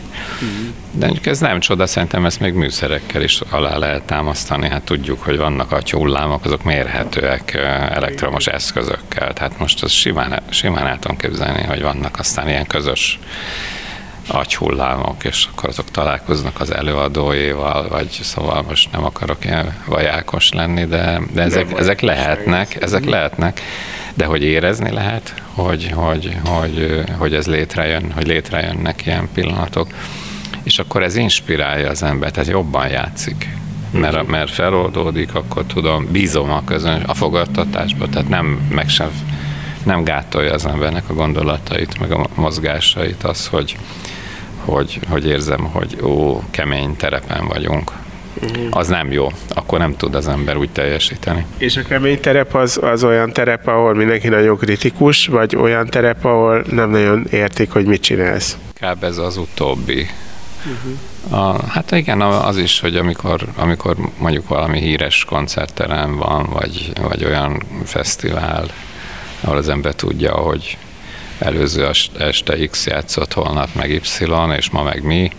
[0.91, 4.69] De ez nem csoda, szerintem ezt még műszerekkel is alá lehet támasztani.
[4.69, 7.53] Hát tudjuk, hogy vannak a hullámok, azok mérhetőek
[7.89, 9.33] elektromos eszközökkel.
[9.33, 13.19] Tehát most az simán, simán el tudom képzelni, hogy vannak aztán ilyen közös
[14.27, 20.85] agyhullámok, és akkor azok találkoznak az előadóéval, vagy szóval most nem akarok ilyen vajákos lenni,
[20.85, 23.61] de, de ezek, de ezek lehetnek, ezek lehetnek,
[24.13, 29.87] de hogy érezni lehet, hogy, hogy, hogy, hogy ez létrejön, hogy létrejönnek ilyen pillanatok,
[30.63, 33.49] és akkor ez inspirálja az embert, tehát jobban játszik.
[33.91, 39.09] Mert, mert feloldódik, akkor tudom, bízom a közön, a fogadtatásba, tehát nem, meg sem,
[39.83, 43.77] nem gátolja az embernek a gondolatait, meg a mozgásait az, hogy,
[44.65, 47.91] hogy, hogy érzem, hogy ó, kemény terepen vagyunk.
[48.41, 48.67] Uh-huh.
[48.69, 51.45] Az nem jó, akkor nem tud az ember úgy teljesíteni.
[51.57, 56.25] És a kemény terep az, az olyan terep, ahol mindenki nagyon kritikus, vagy olyan terep,
[56.25, 58.57] ahol nem nagyon értik, hogy mit csinálsz?
[58.73, 59.03] Kb.
[59.03, 60.07] ez az utóbbi.
[60.65, 60.97] Uh-huh.
[61.29, 67.25] A, hát igen, az is, hogy amikor, amikor mondjuk valami híres koncertterem van, vagy, vagy
[67.25, 68.65] olyan fesztivál,
[69.41, 70.77] ahol az ember tudja, hogy
[71.39, 74.01] előző este X játszott, holnap meg Y,
[74.57, 75.31] és ma meg mi.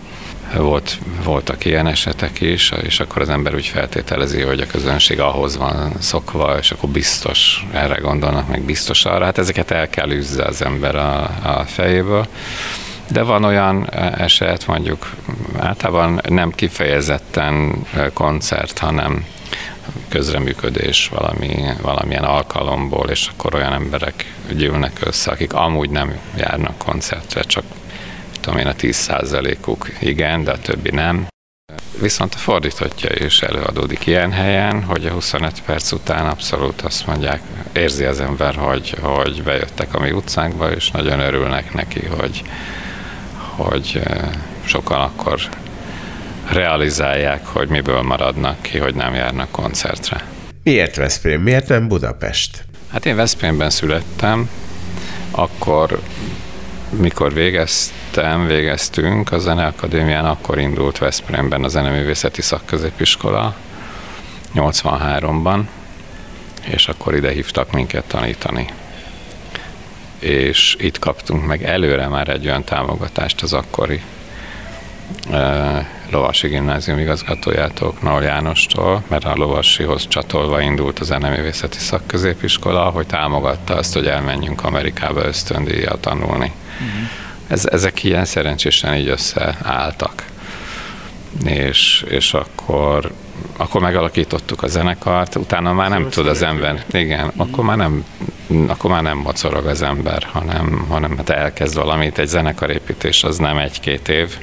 [0.55, 5.57] Volt, voltak ilyen esetek is, és akkor az ember úgy feltételezi, hogy a közönség ahhoz
[5.57, 9.25] van szokva, és akkor biztos erre gondolnak, meg biztos arra.
[9.25, 12.27] Hát ezeket el kell üzze az ember a, a fejéből.
[13.11, 15.09] De van olyan eset, mondjuk
[15.57, 17.73] általában nem kifejezetten
[18.13, 19.25] koncert, hanem
[20.09, 27.41] közreműködés valami, valamilyen alkalomból, és akkor olyan emberek gyűlnek össze, akik amúgy nem járnak koncertre,
[27.41, 27.63] csak
[28.41, 31.27] tudom én, a 10%-uk igen, de a többi nem.
[32.01, 37.41] Viszont a fordítottja is előadódik ilyen helyen, hogy a 25 perc után abszolút azt mondják,
[37.73, 42.43] érzi az ember, hogy, hogy bejöttek a mi utcánkba, és nagyon örülnek neki, hogy,
[43.55, 44.01] hogy
[44.65, 45.39] sokan akkor
[46.51, 50.23] realizálják, hogy miből maradnak ki, hogy nem járnak koncertre.
[50.63, 51.41] Miért Veszprém?
[51.41, 52.63] Miért nem Budapest?
[52.91, 54.49] Hát én Veszprémben születtem,
[55.31, 56.01] akkor
[56.89, 63.55] mikor végeztem, végeztünk a Zeneakadémián, akkor indult Veszprémben a Zeneművészeti Szakközépiskola
[64.55, 65.59] 83-ban,
[66.65, 68.67] és akkor ide hívtak minket tanítani.
[70.19, 74.01] És itt kaptunk meg előre már egy olyan támogatást az akkori
[76.11, 83.75] Lovasi Gimnázium igazgatójától, Nal Jánostól, mert a Lovasihoz csatolva indult a zeneművészeti szakközépiskola, hogy támogatta
[83.75, 86.51] azt, hogy elmenjünk Amerikába ösztöndíjjal tanulni.
[86.73, 87.09] Uh-huh.
[87.47, 90.25] Ez, ezek ilyen szerencsésen így összeálltak.
[91.45, 93.11] És, és akkor,
[93.57, 97.41] akkor megalakítottuk a zenekart, utána már nem tud az ember, igen, uh-huh.
[97.41, 98.05] akkor már nem
[98.67, 102.17] akkor már nem mocorog az ember, hanem, hanem hát elkezd valamit.
[102.17, 104.37] Egy zenekarépítés az nem egy-két év,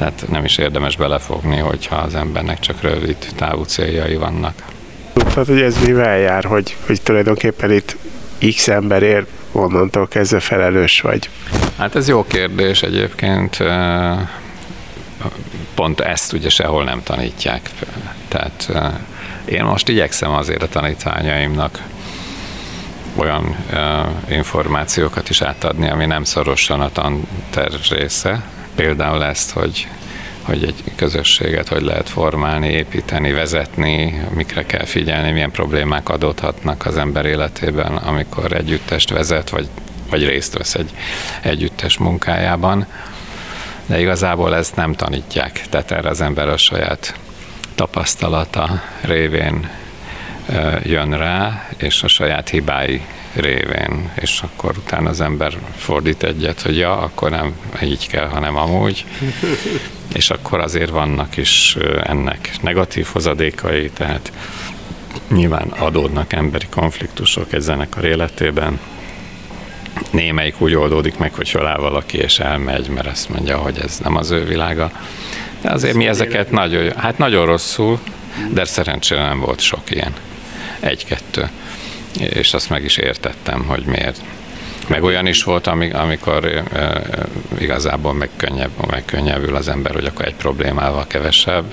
[0.00, 4.54] tehát nem is érdemes belefogni, hogyha az embernek csak rövid távú céljai vannak.
[5.12, 7.96] Tehát, hogy ez mivel jár, hogy, hogy tulajdonképpen itt
[8.54, 11.30] X emberért onnantól kezdve felelős vagy?
[11.78, 13.58] Hát ez jó kérdés egyébként.
[15.74, 17.70] Pont ezt ugye sehol nem tanítják.
[18.28, 18.70] Tehát
[19.44, 21.82] én most igyekszem azért a tanítványaimnak
[23.16, 23.56] olyan
[24.28, 28.42] információkat is átadni, ami nem szorosan a tanterv része,
[28.80, 29.88] például ezt, hogy
[30.40, 36.96] hogy egy közösséget hogy lehet formálni, építeni, vezetni, mikre kell figyelni, milyen problémák adódhatnak az
[36.96, 39.68] ember életében, amikor együttest vezet, vagy,
[40.10, 40.90] vagy részt vesz egy
[41.42, 42.86] együttes munkájában.
[43.86, 47.14] De igazából ezt nem tanítják, tehát erre az ember a saját
[47.74, 49.70] tapasztalata révén
[50.82, 53.02] jön rá, és a saját hibái
[53.34, 58.56] révén, és akkor utána az ember fordít egyet, hogy ja, akkor nem így kell, hanem
[58.56, 59.04] amúgy,
[60.14, 64.32] és akkor azért vannak is ennek negatív hozadékai, tehát
[65.28, 68.78] nyilván adódnak emberi konfliktusok egy zenekar életében,
[70.10, 74.16] némelyik úgy oldódik meg, hogy feláll valaki és elmegy, mert azt mondja, hogy ez nem
[74.16, 74.90] az ő világa.
[75.60, 77.98] De azért mi ezeket nagyon, hát nagyon rosszul,
[78.52, 80.12] de szerencsére nem volt sok ilyen.
[80.80, 81.50] Egy-kettő
[82.18, 84.20] és azt meg is értettem, hogy miért.
[84.86, 86.62] Meg olyan is volt, amikor
[87.58, 91.64] igazából megkönnyebb, megkönnyebbül az ember, hogy akkor egy problémával kevesebb,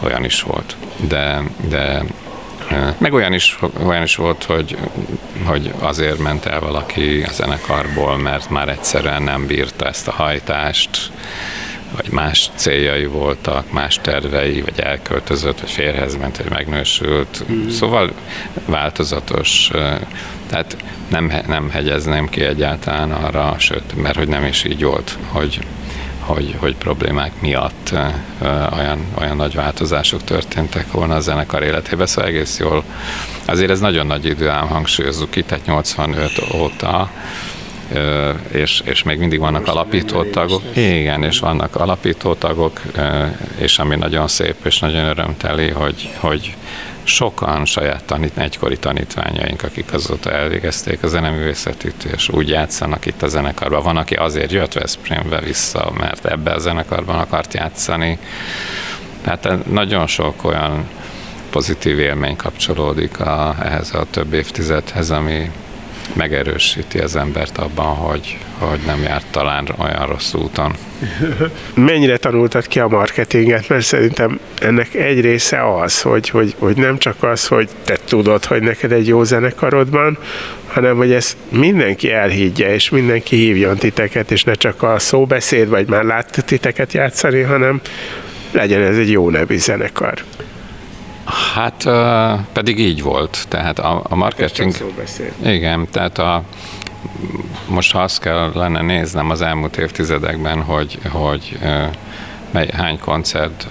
[0.00, 0.76] olyan is volt.
[1.08, 2.02] De, de
[2.98, 4.76] meg olyan is, olyan is volt, hogy,
[5.44, 11.10] hogy azért ment el valaki a zenekarból, mert már egyszerűen nem bírta ezt a hajtást,
[11.96, 17.44] vagy más céljai voltak, más tervei, vagy elköltözött, vagy férhez ment, vagy megnősült.
[17.52, 17.68] Mm.
[17.68, 18.10] Szóval
[18.66, 19.70] változatos.
[20.46, 20.76] Tehát
[21.08, 25.60] nem, nem hegyezném ki egyáltalán arra, sőt, mert hogy nem is így volt, hogy,
[26.20, 27.94] hogy, hogy problémák miatt
[28.76, 32.84] olyan, olyan nagy változások történtek volna a zenekar életében, szóval egész jól.
[33.46, 37.10] Azért ez nagyon nagy idő, ám hangsúlyozzuk itt, tehát 85 óta
[38.52, 40.62] és, és még mindig vannak alapító tagok.
[40.76, 42.80] Igen, és vannak alapító tagok,
[43.56, 46.54] és ami nagyon szép és nagyon örömteli, hogy, hogy
[47.04, 53.28] sokan saját tanít, egykori tanítványaink, akik azóta elvégezték a zeneművészetit, és úgy játszanak itt a
[53.28, 53.82] zenekarban.
[53.82, 58.18] Van, aki azért jött Veszprémbe vissza, mert ebbe a zenekarban akart játszani.
[59.22, 60.88] Tehát nagyon sok olyan
[61.50, 65.50] pozitív élmény kapcsolódik a, ehhez a több évtizedhez, ami
[66.12, 70.74] megerősíti az embert abban, hogy, hogy nem járt talán olyan rossz úton.
[71.74, 73.68] Mennyire tanultad ki a marketinget?
[73.68, 78.44] Mert szerintem ennek egy része az, hogy, hogy, hogy nem csak az, hogy te tudod,
[78.44, 80.18] hogy neked egy jó zenekarodban,
[80.66, 85.88] hanem hogy ezt mindenki elhiggye, és mindenki hívjon titeket, és ne csak a szóbeszéd, vagy
[85.88, 87.80] már lát titeket játszani, hanem
[88.52, 90.22] legyen ez egy jó nevű zenekar.
[91.24, 91.88] Hát
[92.52, 93.44] pedig így volt.
[93.48, 94.74] Tehát a, a marketing...
[95.44, 96.42] Igen, tehát a,
[97.68, 101.58] most ha azt kellene néznem az elmúlt évtizedekben, hogy, hogy
[102.50, 103.66] mely, hány koncert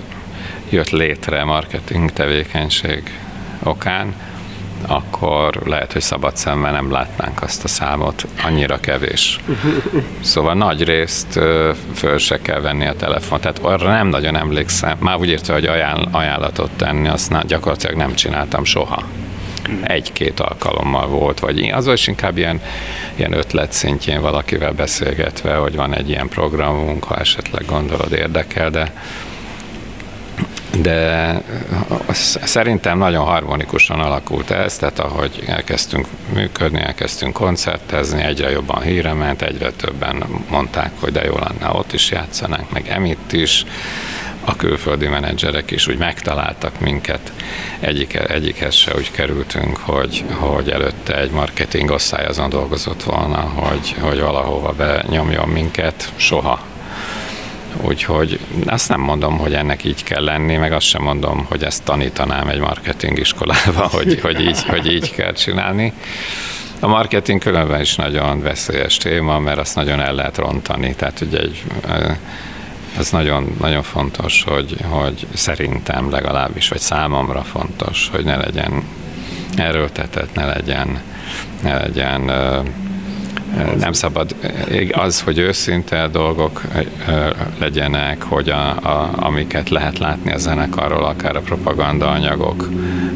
[0.70, 3.20] jött létre marketing tevékenység
[3.64, 4.14] okán,
[4.88, 8.26] akkor lehet, hogy szabad szemmel nem látnánk azt a számot.
[8.44, 9.40] Annyira kevés.
[10.22, 11.40] Szóval nagy részt
[11.94, 13.40] föl se kell venni a telefon.
[13.40, 14.98] Tehát arra nem nagyon emlékszem.
[15.00, 19.04] Már úgy érte, hogy ajánl, ajánlatot tenni, azt gyakorlatilag nem csináltam soha.
[19.82, 22.62] Egy-két alkalommal volt, vagy az is inkább ilyen,
[23.16, 28.94] ilyen ötlet szintjén valakivel beszélgetve, hogy van egy ilyen programunk, ha esetleg gondolod érdekel, de
[30.82, 31.42] de
[32.44, 39.42] szerintem nagyon harmonikusan alakult ez, tehát ahogy elkezdtünk működni, elkezdtünk koncertezni, egyre jobban híre ment,
[39.42, 43.66] egyre többen mondták, hogy de jó lenne ott is játszanánk, meg emitt is,
[44.46, 47.32] a külföldi menedzserek is úgy megtaláltak minket.
[47.80, 53.96] Egyik, egyikhez se úgy kerültünk, hogy, hogy előtte egy marketing osztály azon dolgozott volna, hogy,
[54.00, 56.12] hogy valahova benyomjon minket.
[56.16, 56.60] Soha
[57.82, 61.84] Úgyhogy azt nem mondom, hogy ennek így kell lenni, meg azt sem mondom, hogy ezt
[61.84, 65.94] tanítanám egy marketing iskolába, hogy, hogy, így, hogy így kell csinálni.
[66.80, 70.96] A marketing különben is nagyon veszélyes téma, mert azt nagyon el lehet rontani.
[70.96, 71.64] Tehát ugye egy,
[72.98, 78.84] ez nagyon, nagyon fontos, hogy, hogy szerintem legalábbis, vagy számomra fontos, hogy ne legyen
[79.56, 81.02] erőltetett, ne legyen,
[81.64, 82.32] ne legyen
[83.78, 84.36] nem szabad
[84.92, 86.62] az, hogy őszinte dolgok
[87.60, 92.70] legyenek, hogy a, a, amiket lehet látni a zenekarról, akár a propaganda anyagok,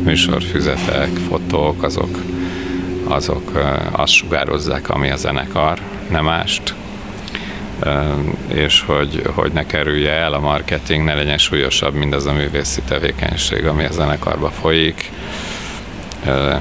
[0.03, 2.17] műsorfüzetek, fotók, azok,
[3.03, 3.51] azok
[3.91, 5.79] azt sugározzák, ami a zenekar,
[6.09, 6.73] nem mást.
[8.47, 12.81] És hogy, hogy ne kerülje el a marketing, ne legyen súlyosabb, mint az a művészi
[12.88, 15.11] tevékenység, ami a zenekarba folyik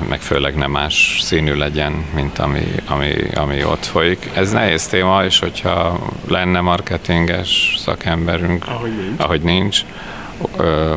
[0.08, 4.30] meg főleg nem más színű legyen, mint ami, ami, ami ott folyik.
[4.34, 5.98] Ez nehéz téma, és hogyha
[6.28, 9.80] lenne marketinges szakemberünk, ahogy nincs, ahogy nincs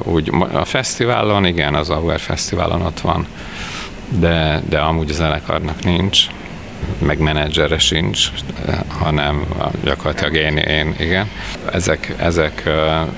[0.03, 3.28] úgy a fesztiválon, igen, az Auer Fesztiválon ott van,
[4.09, 6.28] de, de amúgy a zenekarnak nincs,
[6.99, 8.27] meg menedzsere sincs,
[8.88, 9.45] hanem
[9.84, 11.30] gyakorlatilag én, én igen.
[11.73, 12.63] Ezek, ezek,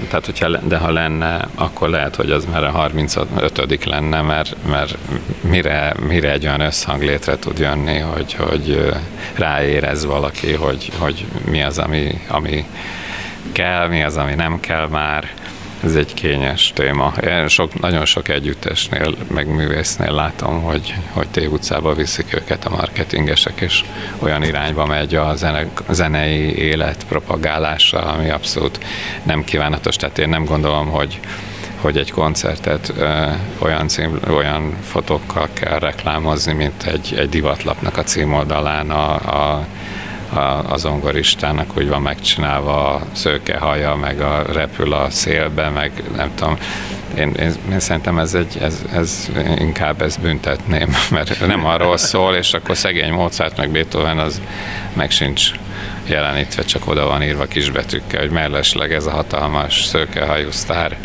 [0.09, 4.97] tehát hogyha, de ha lenne, akkor lehet, hogy az már a 35 lenne, mert, mert
[5.41, 8.91] mire, mire egy olyan összhang létre tud jönni, hogy, hogy
[9.35, 12.65] ráérez valaki, hogy, hogy mi az, ami, ami
[13.51, 15.29] kell, mi az, ami nem kell már,
[15.83, 17.13] ez egy kényes téma.
[17.23, 22.69] Én sok, nagyon sok együttesnél, meg művésznél látom, hogy, hogy T utcába viszik őket a
[22.69, 23.83] marketingesek, és
[24.19, 28.79] olyan irányba megy a zene, zenei élet propagálása, ami abszolút
[29.23, 29.95] nem kívánatos.
[29.95, 31.19] Tehát én nem gondolom, hogy
[31.81, 33.25] hogy egy koncertet ö,
[33.57, 39.65] olyan, cím, olyan fotókkal kell reklámozni, mint egy, egy divatlapnak a címoldalán a, a
[40.33, 45.91] a, az zongoristának úgy van megcsinálva a szőke haja, meg a repül a szélbe, meg
[46.15, 46.57] nem tudom.
[47.17, 52.35] Én, én, én szerintem ez, egy, ez, ez inkább ezt büntetném, mert nem arról szól,
[52.35, 54.41] és akkor szegény Mozart, meg Beethoven az
[54.93, 55.51] meg sincs
[56.07, 60.97] jelenítve, csak oda van írva kisbetűkkel, hogy mellesleg ez a hatalmas szőkehajú sztár,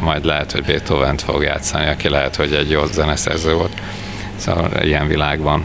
[0.00, 3.72] majd lehet, hogy Beethoven-t fog játszani, aki lehet, hogy egy jó zeneszerző volt.
[4.36, 5.64] Szóval ilyen világban.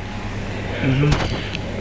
[0.85, 1.09] Uh-huh.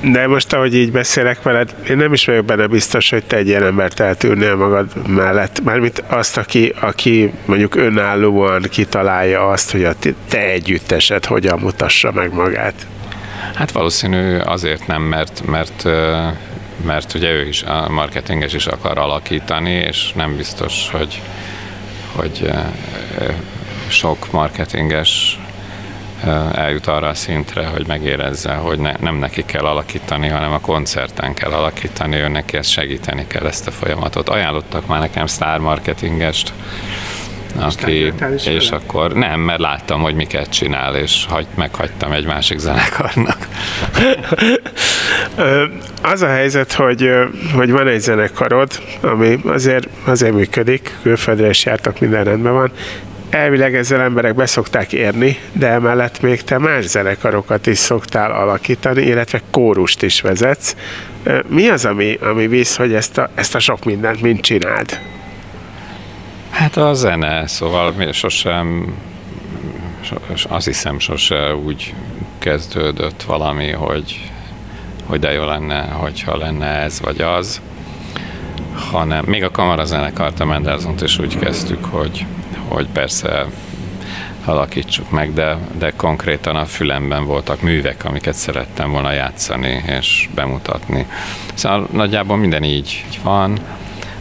[0.03, 3.47] De most, ahogy így beszélek veled, én nem is vagyok benne biztos, hogy te egy
[3.47, 5.61] ilyen embert eltűrnél magad mellett.
[5.63, 9.95] Mármint azt, aki, aki mondjuk önállóan kitalálja azt, hogy a
[10.29, 12.87] te együttesed hogyan mutassa meg magát.
[13.55, 15.89] Hát valószínű azért nem, mert, mert
[16.85, 21.23] mert ugye ő is, a marketinges is akar alakítani, és nem biztos, hogy,
[22.13, 22.51] hogy
[23.89, 25.39] sok marketinges
[26.55, 31.35] eljut arra a szintre, hogy megérezze, hogy ne, nem neki kell alakítani, hanem a koncerten
[31.35, 34.29] kell alakítani, ő neki ezt segíteni kell ezt a folyamatot.
[34.29, 36.53] Ajánlottak már nekem sztár marketingest,
[37.59, 38.13] aki,
[38.45, 43.49] és akkor nem, mert láttam, hogy miket csinál, és hagy, meghagytam egy másik zenekarnak.
[46.03, 47.11] Az a helyzet, hogy,
[47.55, 52.73] hogy van egy zenekarod, ami azért, azért működik, külföldre is jártak, minden rendben van,
[53.31, 59.41] elvileg ezzel emberek beszokták érni, de emellett még te más zenekarokat is szoktál alakítani, illetve
[59.51, 60.77] kórust is vezetsz.
[61.47, 65.01] Mi az, ami, ami visz, hogy ezt a, ezt a sok mindent mind csináld?
[66.51, 68.95] Hát a zene, szóval mi sosem,
[70.49, 71.95] azt hiszem sose úgy
[72.39, 74.31] kezdődött valami, hogy,
[75.05, 77.61] hogy de jó lenne, hogyha lenne ez vagy az,
[78.91, 82.27] hanem még a kamarazenekart, a Mendelssohn-t is úgy kezdtük, hogy,
[82.75, 83.47] hogy persze
[84.45, 91.07] alakítsuk meg, de, de konkrétan a fülemben voltak művek, amiket szerettem volna játszani és bemutatni.
[91.55, 93.59] Szóval nagyjából minden így van.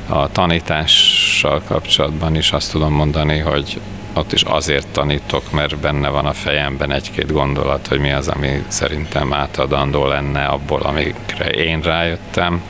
[0.08, 3.80] A tanítással kapcsolatban is azt tudom mondani, hogy
[4.14, 8.64] ott is azért tanítok, mert benne van a fejemben egy-két gondolat, hogy mi az, ami
[8.68, 12.62] szerintem átadandó lenne abból, amikre én rájöttem.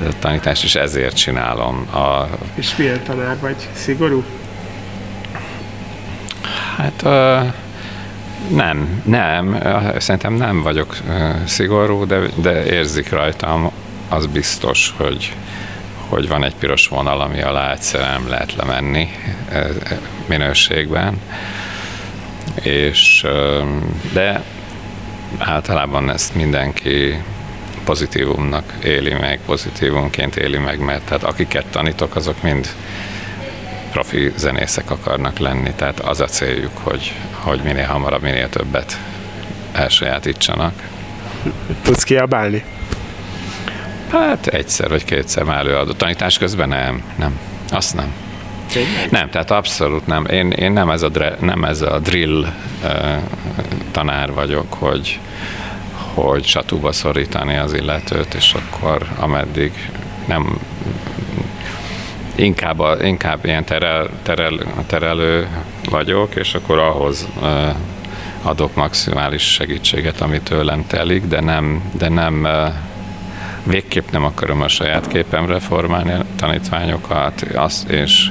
[0.00, 1.86] A tanítást is ezért csinálom.
[1.94, 2.28] A...
[2.54, 3.68] És milyen tanár vagy?
[3.72, 4.24] Szigorú?
[6.76, 7.52] Hát uh,
[8.48, 9.58] nem, nem,
[9.98, 10.96] szerintem nem vagyok
[11.44, 13.70] szigorú, de, de érzik rajtam,
[14.08, 15.36] az biztos, hogy,
[16.08, 19.08] hogy van egy piros vonal, ami alá egyszerűen lehet lemenni
[20.26, 21.20] minőségben.
[22.62, 23.26] És,
[24.12, 24.42] de
[25.38, 27.22] általában ezt mindenki
[27.84, 32.68] pozitívumnak éli meg, pozitívumként éli meg, mert tehát akiket tanítok, azok mind
[33.92, 38.98] profi zenészek akarnak lenni, tehát az a céljuk, hogy, hogy minél hamarabb, minél többet
[39.72, 40.72] elsajátítsanak.
[41.82, 42.64] Tudsz kiabálni?
[44.10, 45.92] Hát egyszer vagy kétszer már előadó.
[45.92, 47.38] Tanítás közben nem, nem,
[47.70, 48.14] azt nem.
[49.10, 50.26] Nem, tehát abszolút nem.
[50.26, 52.46] Én, én nem, ez a, nem ez a drill
[52.84, 53.18] uh,
[53.90, 55.18] tanár vagyok, hogy,
[56.14, 59.72] hogy satúba szorítani az illetőt, és akkor ameddig
[60.26, 60.58] nem
[62.34, 64.52] inkább, a, inkább ilyen terel, terel,
[64.86, 65.48] terelő
[65.90, 67.28] vagyok, és akkor ahhoz
[68.42, 72.48] adok maximális segítséget, amit tőlem telik, de nem, de nem
[73.62, 78.30] végképp nem akarom a saját képemre formálni a tanítványokat, azt, és,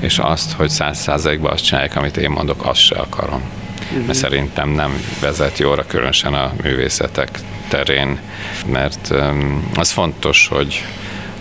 [0.00, 3.42] és azt, hogy száz százalékban azt csinálják, amit én mondok, azt se akarom.
[3.90, 4.06] Uh-huh.
[4.06, 7.28] Mert szerintem nem vezet jóra, különösen a művészetek
[7.68, 8.18] terén,
[8.66, 10.84] mert um, az fontos, hogy,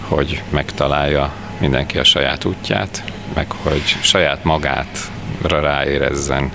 [0.08, 1.34] hogy megtalálja
[1.64, 3.04] mindenki a saját útját,
[3.36, 5.12] meg hogy saját magát
[5.42, 6.52] ráérezzen.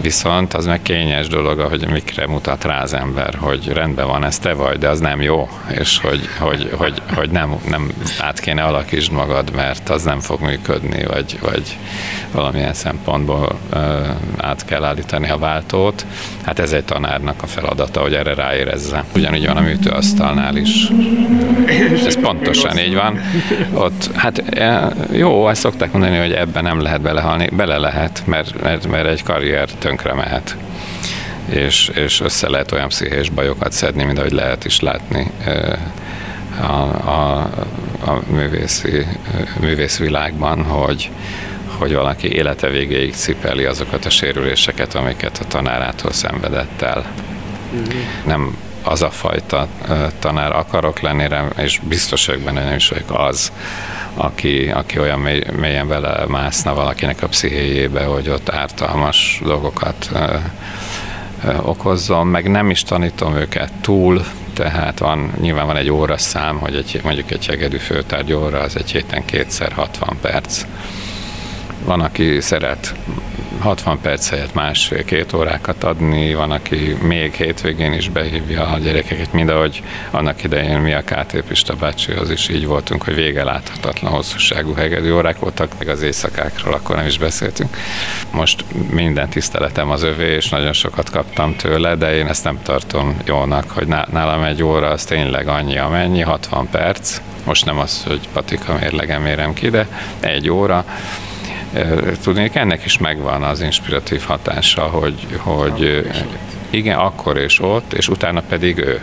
[0.00, 4.38] Viszont az meg kényes dolog, hogy mikre mutat rá az ember, hogy rendben van, ez
[4.38, 8.62] te vagy, de az nem jó, és hogy, hogy, hogy, hogy nem, nem át kéne
[8.62, 11.76] alakítsd magad, mert az nem fog működni, vagy, vagy
[12.32, 13.58] valamilyen szempontból
[14.36, 16.06] át kell állítani a váltót.
[16.42, 19.04] Hát ez egy tanárnak a feladata, hogy erre ráérezze.
[19.14, 20.88] Ugyanígy van a műtőasztalnál is.
[22.06, 23.20] Ez pontosan így van.
[23.72, 24.42] Ott, hát
[25.12, 27.48] jó, azt szokták mondani, hogy ebben nem lehet belehalni.
[27.52, 30.56] Bele lehet, mert, mert, mert egy karrier tönkre mehet
[31.48, 35.30] és, és össze lehet olyan pszichés bajokat szedni, mint ahogy lehet is látni
[36.60, 36.72] a,
[37.08, 37.38] a,
[38.06, 39.06] a művészi,
[39.60, 41.10] művészvilágban, hogy,
[41.78, 47.06] hogy valaki élete végéig cipeli azokat a sérüléseket, amiket a tanárától szenvedett el.
[47.74, 48.00] Mm-hmm.
[48.26, 49.66] Nem az a fajta
[50.18, 53.52] tanár akarok lenni, és biztos vagyok benne, nem is vagyok az,
[54.14, 60.10] aki, aki olyan mély, mélyen vele mászna valakinek a pszichéjébe, hogy ott ártalmas dolgokat
[61.62, 64.24] okozzon, meg nem is tanítom őket túl,
[64.54, 68.90] tehát van, nyilván van egy óraszám, hogy egy, mondjuk egy hegedű főtárgy óra, az egy
[68.90, 70.64] héten kétszer 60 perc.
[71.84, 72.94] Van, aki szeret
[73.62, 79.48] 60 perc helyett másfél-két órákat adni, van, aki még hétvégén is behívja a gyerekeket, mind
[79.48, 84.74] ahogy annak idején mi a KT Pista bácsihoz is így voltunk, hogy vége láthatatlan hosszúságú
[84.74, 87.76] hegedű órák voltak, meg az éjszakákról akkor nem is beszéltünk.
[88.32, 93.16] Most minden tiszteletem az övé, és nagyon sokat kaptam tőle, de én ezt nem tartom
[93.24, 97.20] jónak, hogy nálam egy óra az tényleg annyi, amennyi, 60 perc.
[97.44, 99.86] Most nem az, hogy patika mérlegem érem ki, de
[100.20, 100.84] egy óra,
[102.22, 106.06] Tudni, ennek is megvan az inspiratív hatása, hogy, hogy
[106.70, 109.00] igen, akkor és ott, és utána pedig ő.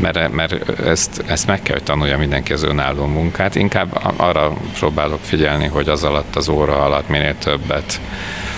[0.00, 3.54] Mert, mert ezt, ezt meg kell, hogy tanulja mindenki az önálló munkát.
[3.54, 8.00] Inkább arra próbálok figyelni, hogy az alatt, az óra alatt minél többet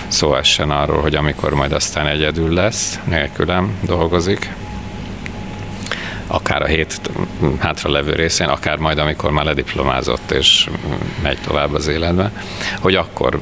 [0.07, 4.49] szó essen arról, hogy amikor majd aztán egyedül lesz, nélkülem dolgozik,
[6.27, 7.01] akár a hét
[7.59, 10.69] hátra levő részén, akár majd, amikor már lediplomázott és
[11.23, 12.31] megy tovább az életbe,
[12.79, 13.39] hogy akkor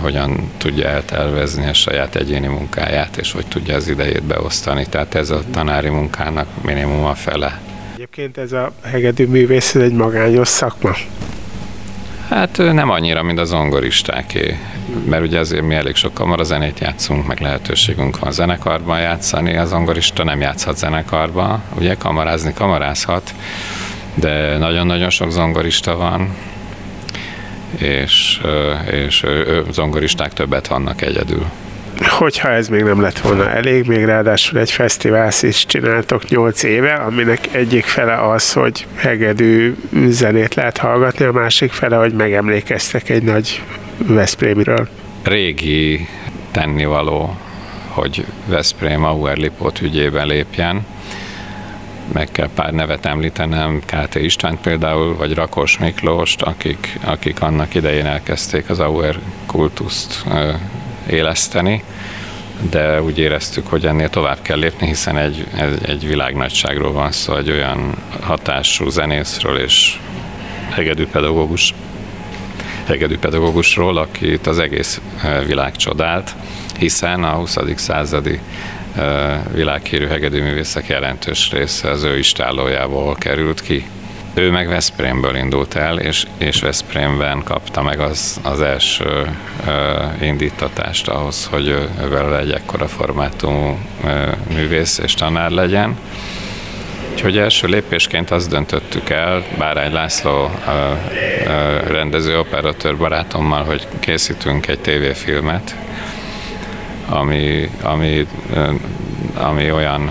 [0.00, 4.86] hogyan tudja eltervezni a saját egyéni munkáját, és hogy tudja az idejét beosztani.
[4.86, 7.60] Tehát ez a tanári munkának minimum a fele.
[7.94, 10.90] Egyébként ez a hegedű művész egy magányos szakma.
[12.28, 14.58] Hát nem annyira, mint a zongoristáké,
[15.08, 20.24] mert ugye azért mi elég sok kamarazenét játszunk, meg lehetőségünk van zenekarban játszani, a zongorista
[20.24, 23.34] nem játszhat zenekarban, ugye kamarázni kamarázhat,
[24.14, 26.34] de nagyon-nagyon sok zongorista van,
[27.78, 28.40] és,
[28.90, 29.26] és
[29.70, 31.46] zongoristák többet vannak egyedül
[32.04, 36.92] hogyha ez még nem lett volna elég, még ráadásul egy fesztivált is csináltok 8 éve,
[36.92, 39.74] aminek egyik fele az, hogy hegedű
[40.08, 43.62] zenét lehet hallgatni, a másik fele, hogy megemlékeztek egy nagy
[43.96, 44.88] Veszprémiről.
[45.22, 46.08] Régi
[46.50, 47.36] tennivaló,
[47.88, 50.86] hogy Veszprém Auerlipot ügyében lépjen,
[52.12, 58.06] meg kell pár nevet említenem, KT István például, vagy Rakos Miklóst, akik, akik annak idején
[58.06, 60.24] elkezdték az Auer kultuszt
[61.10, 61.82] éleszteni,
[62.70, 65.46] de úgy éreztük, hogy ennél tovább kell lépni, hiszen egy,
[65.82, 69.98] egy, világnagyságról van szó, egy olyan hatású zenészről és
[70.70, 71.74] hegedűpedagógus,
[72.86, 75.00] hegedűpedagógusról, akit az egész
[75.46, 76.34] világ csodált,
[76.78, 77.56] hiszen a 20.
[77.74, 78.40] századi
[79.52, 83.86] világhírű hegedűművészek jelentős része az ő istálójából került ki
[84.36, 91.08] ő meg Veszprémből indult el, és, és Veszprémben kapta meg az, az első ö, indítatást
[91.08, 91.88] ahhoz, hogy ő
[92.40, 95.98] egy ekkora formátumú ö, művész és tanár legyen.
[97.12, 100.92] Úgyhogy első lépésként azt döntöttük el, Bárány László ö,
[101.46, 105.76] ö, rendező operatőr barátommal, hogy készítünk egy tévéfilmet,
[107.08, 108.26] ami, ami,
[109.34, 110.10] ami olyan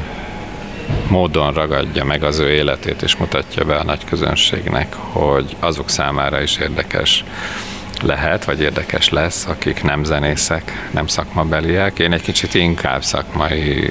[1.09, 6.41] módon ragadja meg az ő életét, és mutatja be a nagy közönségnek, hogy azok számára
[6.41, 7.23] is érdekes
[8.01, 11.99] lehet, vagy érdekes lesz, akik nem zenészek, nem szakmabeliek.
[11.99, 13.89] Én egy kicsit inkább szakmai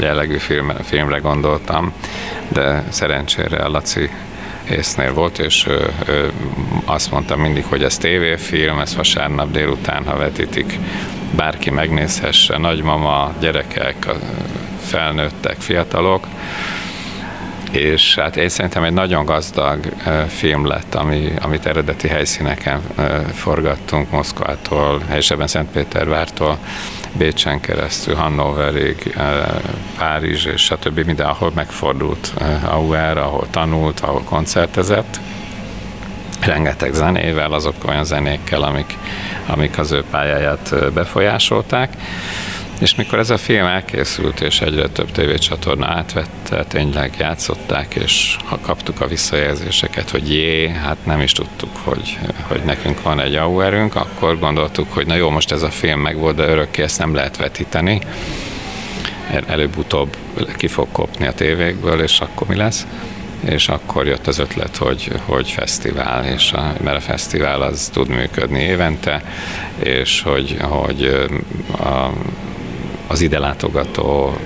[0.00, 1.92] jellegű film, filmre gondoltam,
[2.48, 4.10] de szerencsére a Laci
[4.70, 6.32] észnél volt, és ő, ő
[6.84, 10.78] azt mondta mindig, hogy ez tévéfilm, ez vasárnap délután, ha vetítik,
[11.36, 14.06] bárki megnézhesse, nagymama, gyerekek,
[14.84, 16.26] felnőttek, fiatalok,
[17.70, 19.84] és hát én szerintem egy nagyon gazdag
[20.28, 22.80] film lett, ami, amit eredeti helyszíneken
[23.32, 26.58] forgattunk, Moszkvától, helyesebben Szentpétervártól,
[27.12, 29.16] Bécsen keresztül, Hannoverig,
[29.98, 31.04] Párizs és stb.
[31.04, 32.32] minden, ahol megfordult
[32.64, 35.20] Auer, ahol tanult, ahol koncertezett,
[36.40, 38.98] rengeteg zenével, azok olyan zenékkel, amik,
[39.46, 41.96] amik az ő pályáját befolyásolták.
[42.80, 48.58] És mikor ez a film elkészült, és egyre több tévécsatorna átvette, tényleg játszották, és ha
[48.62, 53.94] kaptuk a visszajelzéseket, hogy jé, hát nem is tudtuk, hogy, hogy nekünk van egy auerünk,
[53.94, 57.36] akkor gondoltuk, hogy na jó, most ez a film megvolt, de örökké ezt nem lehet
[57.36, 58.00] vetíteni.
[59.46, 60.16] Előbb-utóbb
[60.56, 62.86] ki fog kopni a tévékből, és akkor mi lesz?
[63.48, 68.08] és akkor jött az ötlet, hogy, hogy fesztivál, és a, mert a fesztivál az tud
[68.08, 69.22] működni évente,
[69.78, 71.28] és hogy, hogy
[71.78, 72.10] a,
[73.06, 74.36] az ide látogató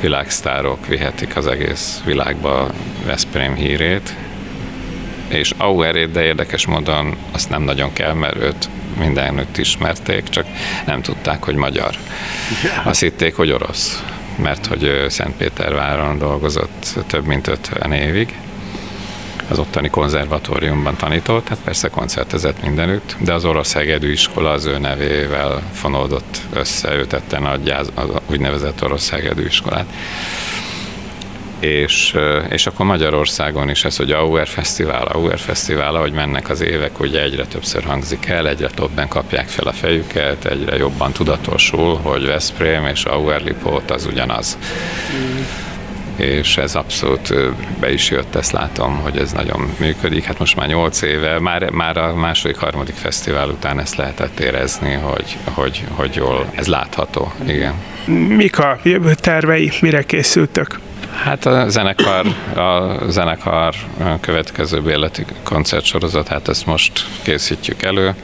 [0.00, 2.70] világsztárok vihetik az egész világba
[3.06, 4.14] Veszprém hírét,
[5.28, 10.46] és Auerét, de érdekes módon azt nem nagyon kell, mert őt mindenütt ismerték, csak
[10.86, 11.94] nem tudták, hogy magyar.
[12.84, 14.04] Azt hitték, hogy orosz,
[14.36, 18.34] mert hogy Szentpéterváron dolgozott több mint 50 évig,
[19.48, 24.78] az ottani konzervatóriumban tanított, hát persze koncertezett mindenütt, de az orosz hegedű iskola az ő
[24.78, 27.90] nevével fonódott össze, ő tette a az
[28.30, 29.86] úgynevezett orosz hegedű iskolát.
[31.60, 32.16] És,
[32.48, 37.22] és akkor Magyarországon is ez, hogy Auer Fesztivál, Auer Fesztivál, ahogy mennek az évek, ugye
[37.22, 42.86] egyre többször hangzik el, egyre többen kapják fel a fejüket, egyre jobban tudatosul, hogy Veszprém
[42.86, 44.58] és Auer Lipót az ugyanaz.
[45.16, 45.67] Mm
[46.18, 47.34] és ez abszolút
[47.80, 50.24] be is jött, ezt látom, hogy ez nagyon működik.
[50.24, 54.92] Hát most már 8 éve, már, már a második, harmadik fesztivál után ezt lehetett érezni,
[54.92, 57.74] hogy, hogy, hogy jól, ez látható, igen.
[58.28, 60.78] Mik a jövő tervei, mire készültök?
[61.22, 63.74] Hát a zenekar, a zenekar
[64.20, 68.14] következő bérleti koncertsorozat, hát ezt most készítjük elő.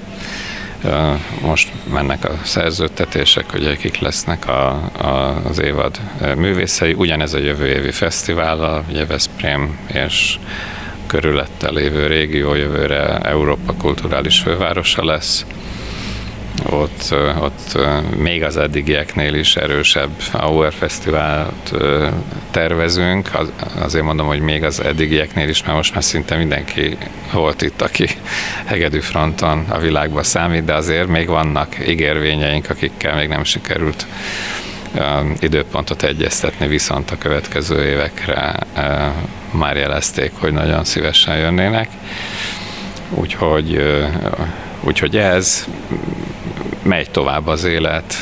[1.40, 4.68] Most mennek a szerződtetések, hogy kik lesznek a,
[4.98, 6.00] a, az évad
[6.36, 6.92] művészei.
[6.92, 10.38] Ugyanez a jövő évi fesztivál, ugye Veszprém és
[11.06, 15.44] körülötte lévő régió jövőre Európa kulturális fővárosa lesz
[16.70, 17.78] ott, ott
[18.16, 21.74] még az eddigieknél is erősebb Auer Fesztivált
[22.50, 23.30] tervezünk.
[23.78, 26.96] Azért mondom, hogy még az eddigieknél is, mert most már szinte mindenki
[27.32, 28.08] volt itt, aki
[28.64, 34.06] hegedű fronton a világban számít, de azért még vannak ígérvényeink, akikkel még nem sikerült
[35.38, 38.56] időpontot egyeztetni, viszont a következő évekre
[39.50, 41.88] már jelezték, hogy nagyon szívesen jönnének.
[43.10, 43.82] Úgyhogy,
[44.80, 45.66] úgyhogy ez
[46.84, 48.14] megy tovább az élet,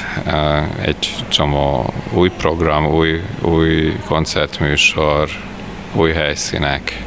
[0.80, 5.28] egy csomó új program, új, új koncertműsor,
[5.92, 7.02] új helyszínek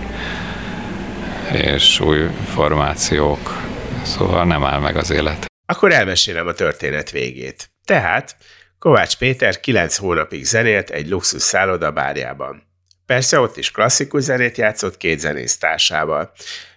[1.52, 3.62] és új formációk,
[4.04, 5.46] szóval nem áll meg az élet.
[5.66, 7.70] Akkor elmesélem a történet végét.
[7.86, 8.36] Tehát
[8.80, 12.64] Kovács Péter kilenc hónapig zenélt egy luxus szálloda bárjában.
[13.06, 16.32] Persze ott is klasszikus zenét játszott két zenész társával.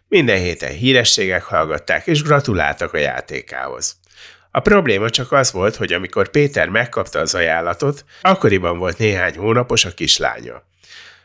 [0.08, 3.96] Minden héten hírességek hallgatták és gratuláltak a játékához.
[4.58, 9.84] A probléma csak az volt, hogy amikor Péter megkapta az ajánlatot, akkoriban volt néhány hónapos
[9.84, 10.62] a kislánya.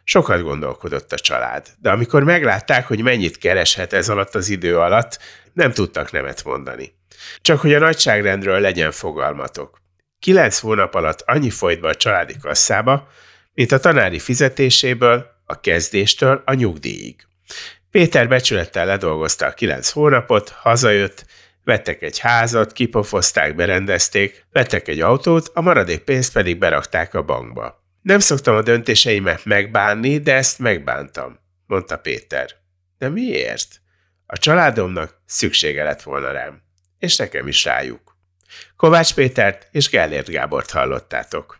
[0.04, 5.20] Sokat gondolkodott a család, de amikor meglátták, hogy mennyit kereshet ez alatt az idő alatt,
[5.54, 6.96] nem tudtak nemet mondani.
[7.42, 9.78] Csak hogy a nagyságrendről legyen fogalmatok.
[10.20, 13.08] Kilenc hónap alatt annyi folyt be a családi kasszába,
[13.54, 17.16] mint a tanári fizetéséből, a kezdéstől a nyugdíjig.
[17.92, 21.26] Péter becsülettel ledolgozta a kilenc hónapot, hazajött,
[21.64, 27.84] vettek egy házat, kipofozták, berendezték, vettek egy autót, a maradék pénzt pedig berakták a bankba.
[28.02, 32.50] Nem szoktam a döntéseimet megbánni, de ezt megbántam, mondta Péter.
[32.98, 33.82] De miért?
[34.26, 36.62] A családomnak szüksége lett volna rám,
[37.00, 38.18] és nekem is rájuk.
[38.76, 41.58] Kovács Pétert és Gellért Gábort hallottátok.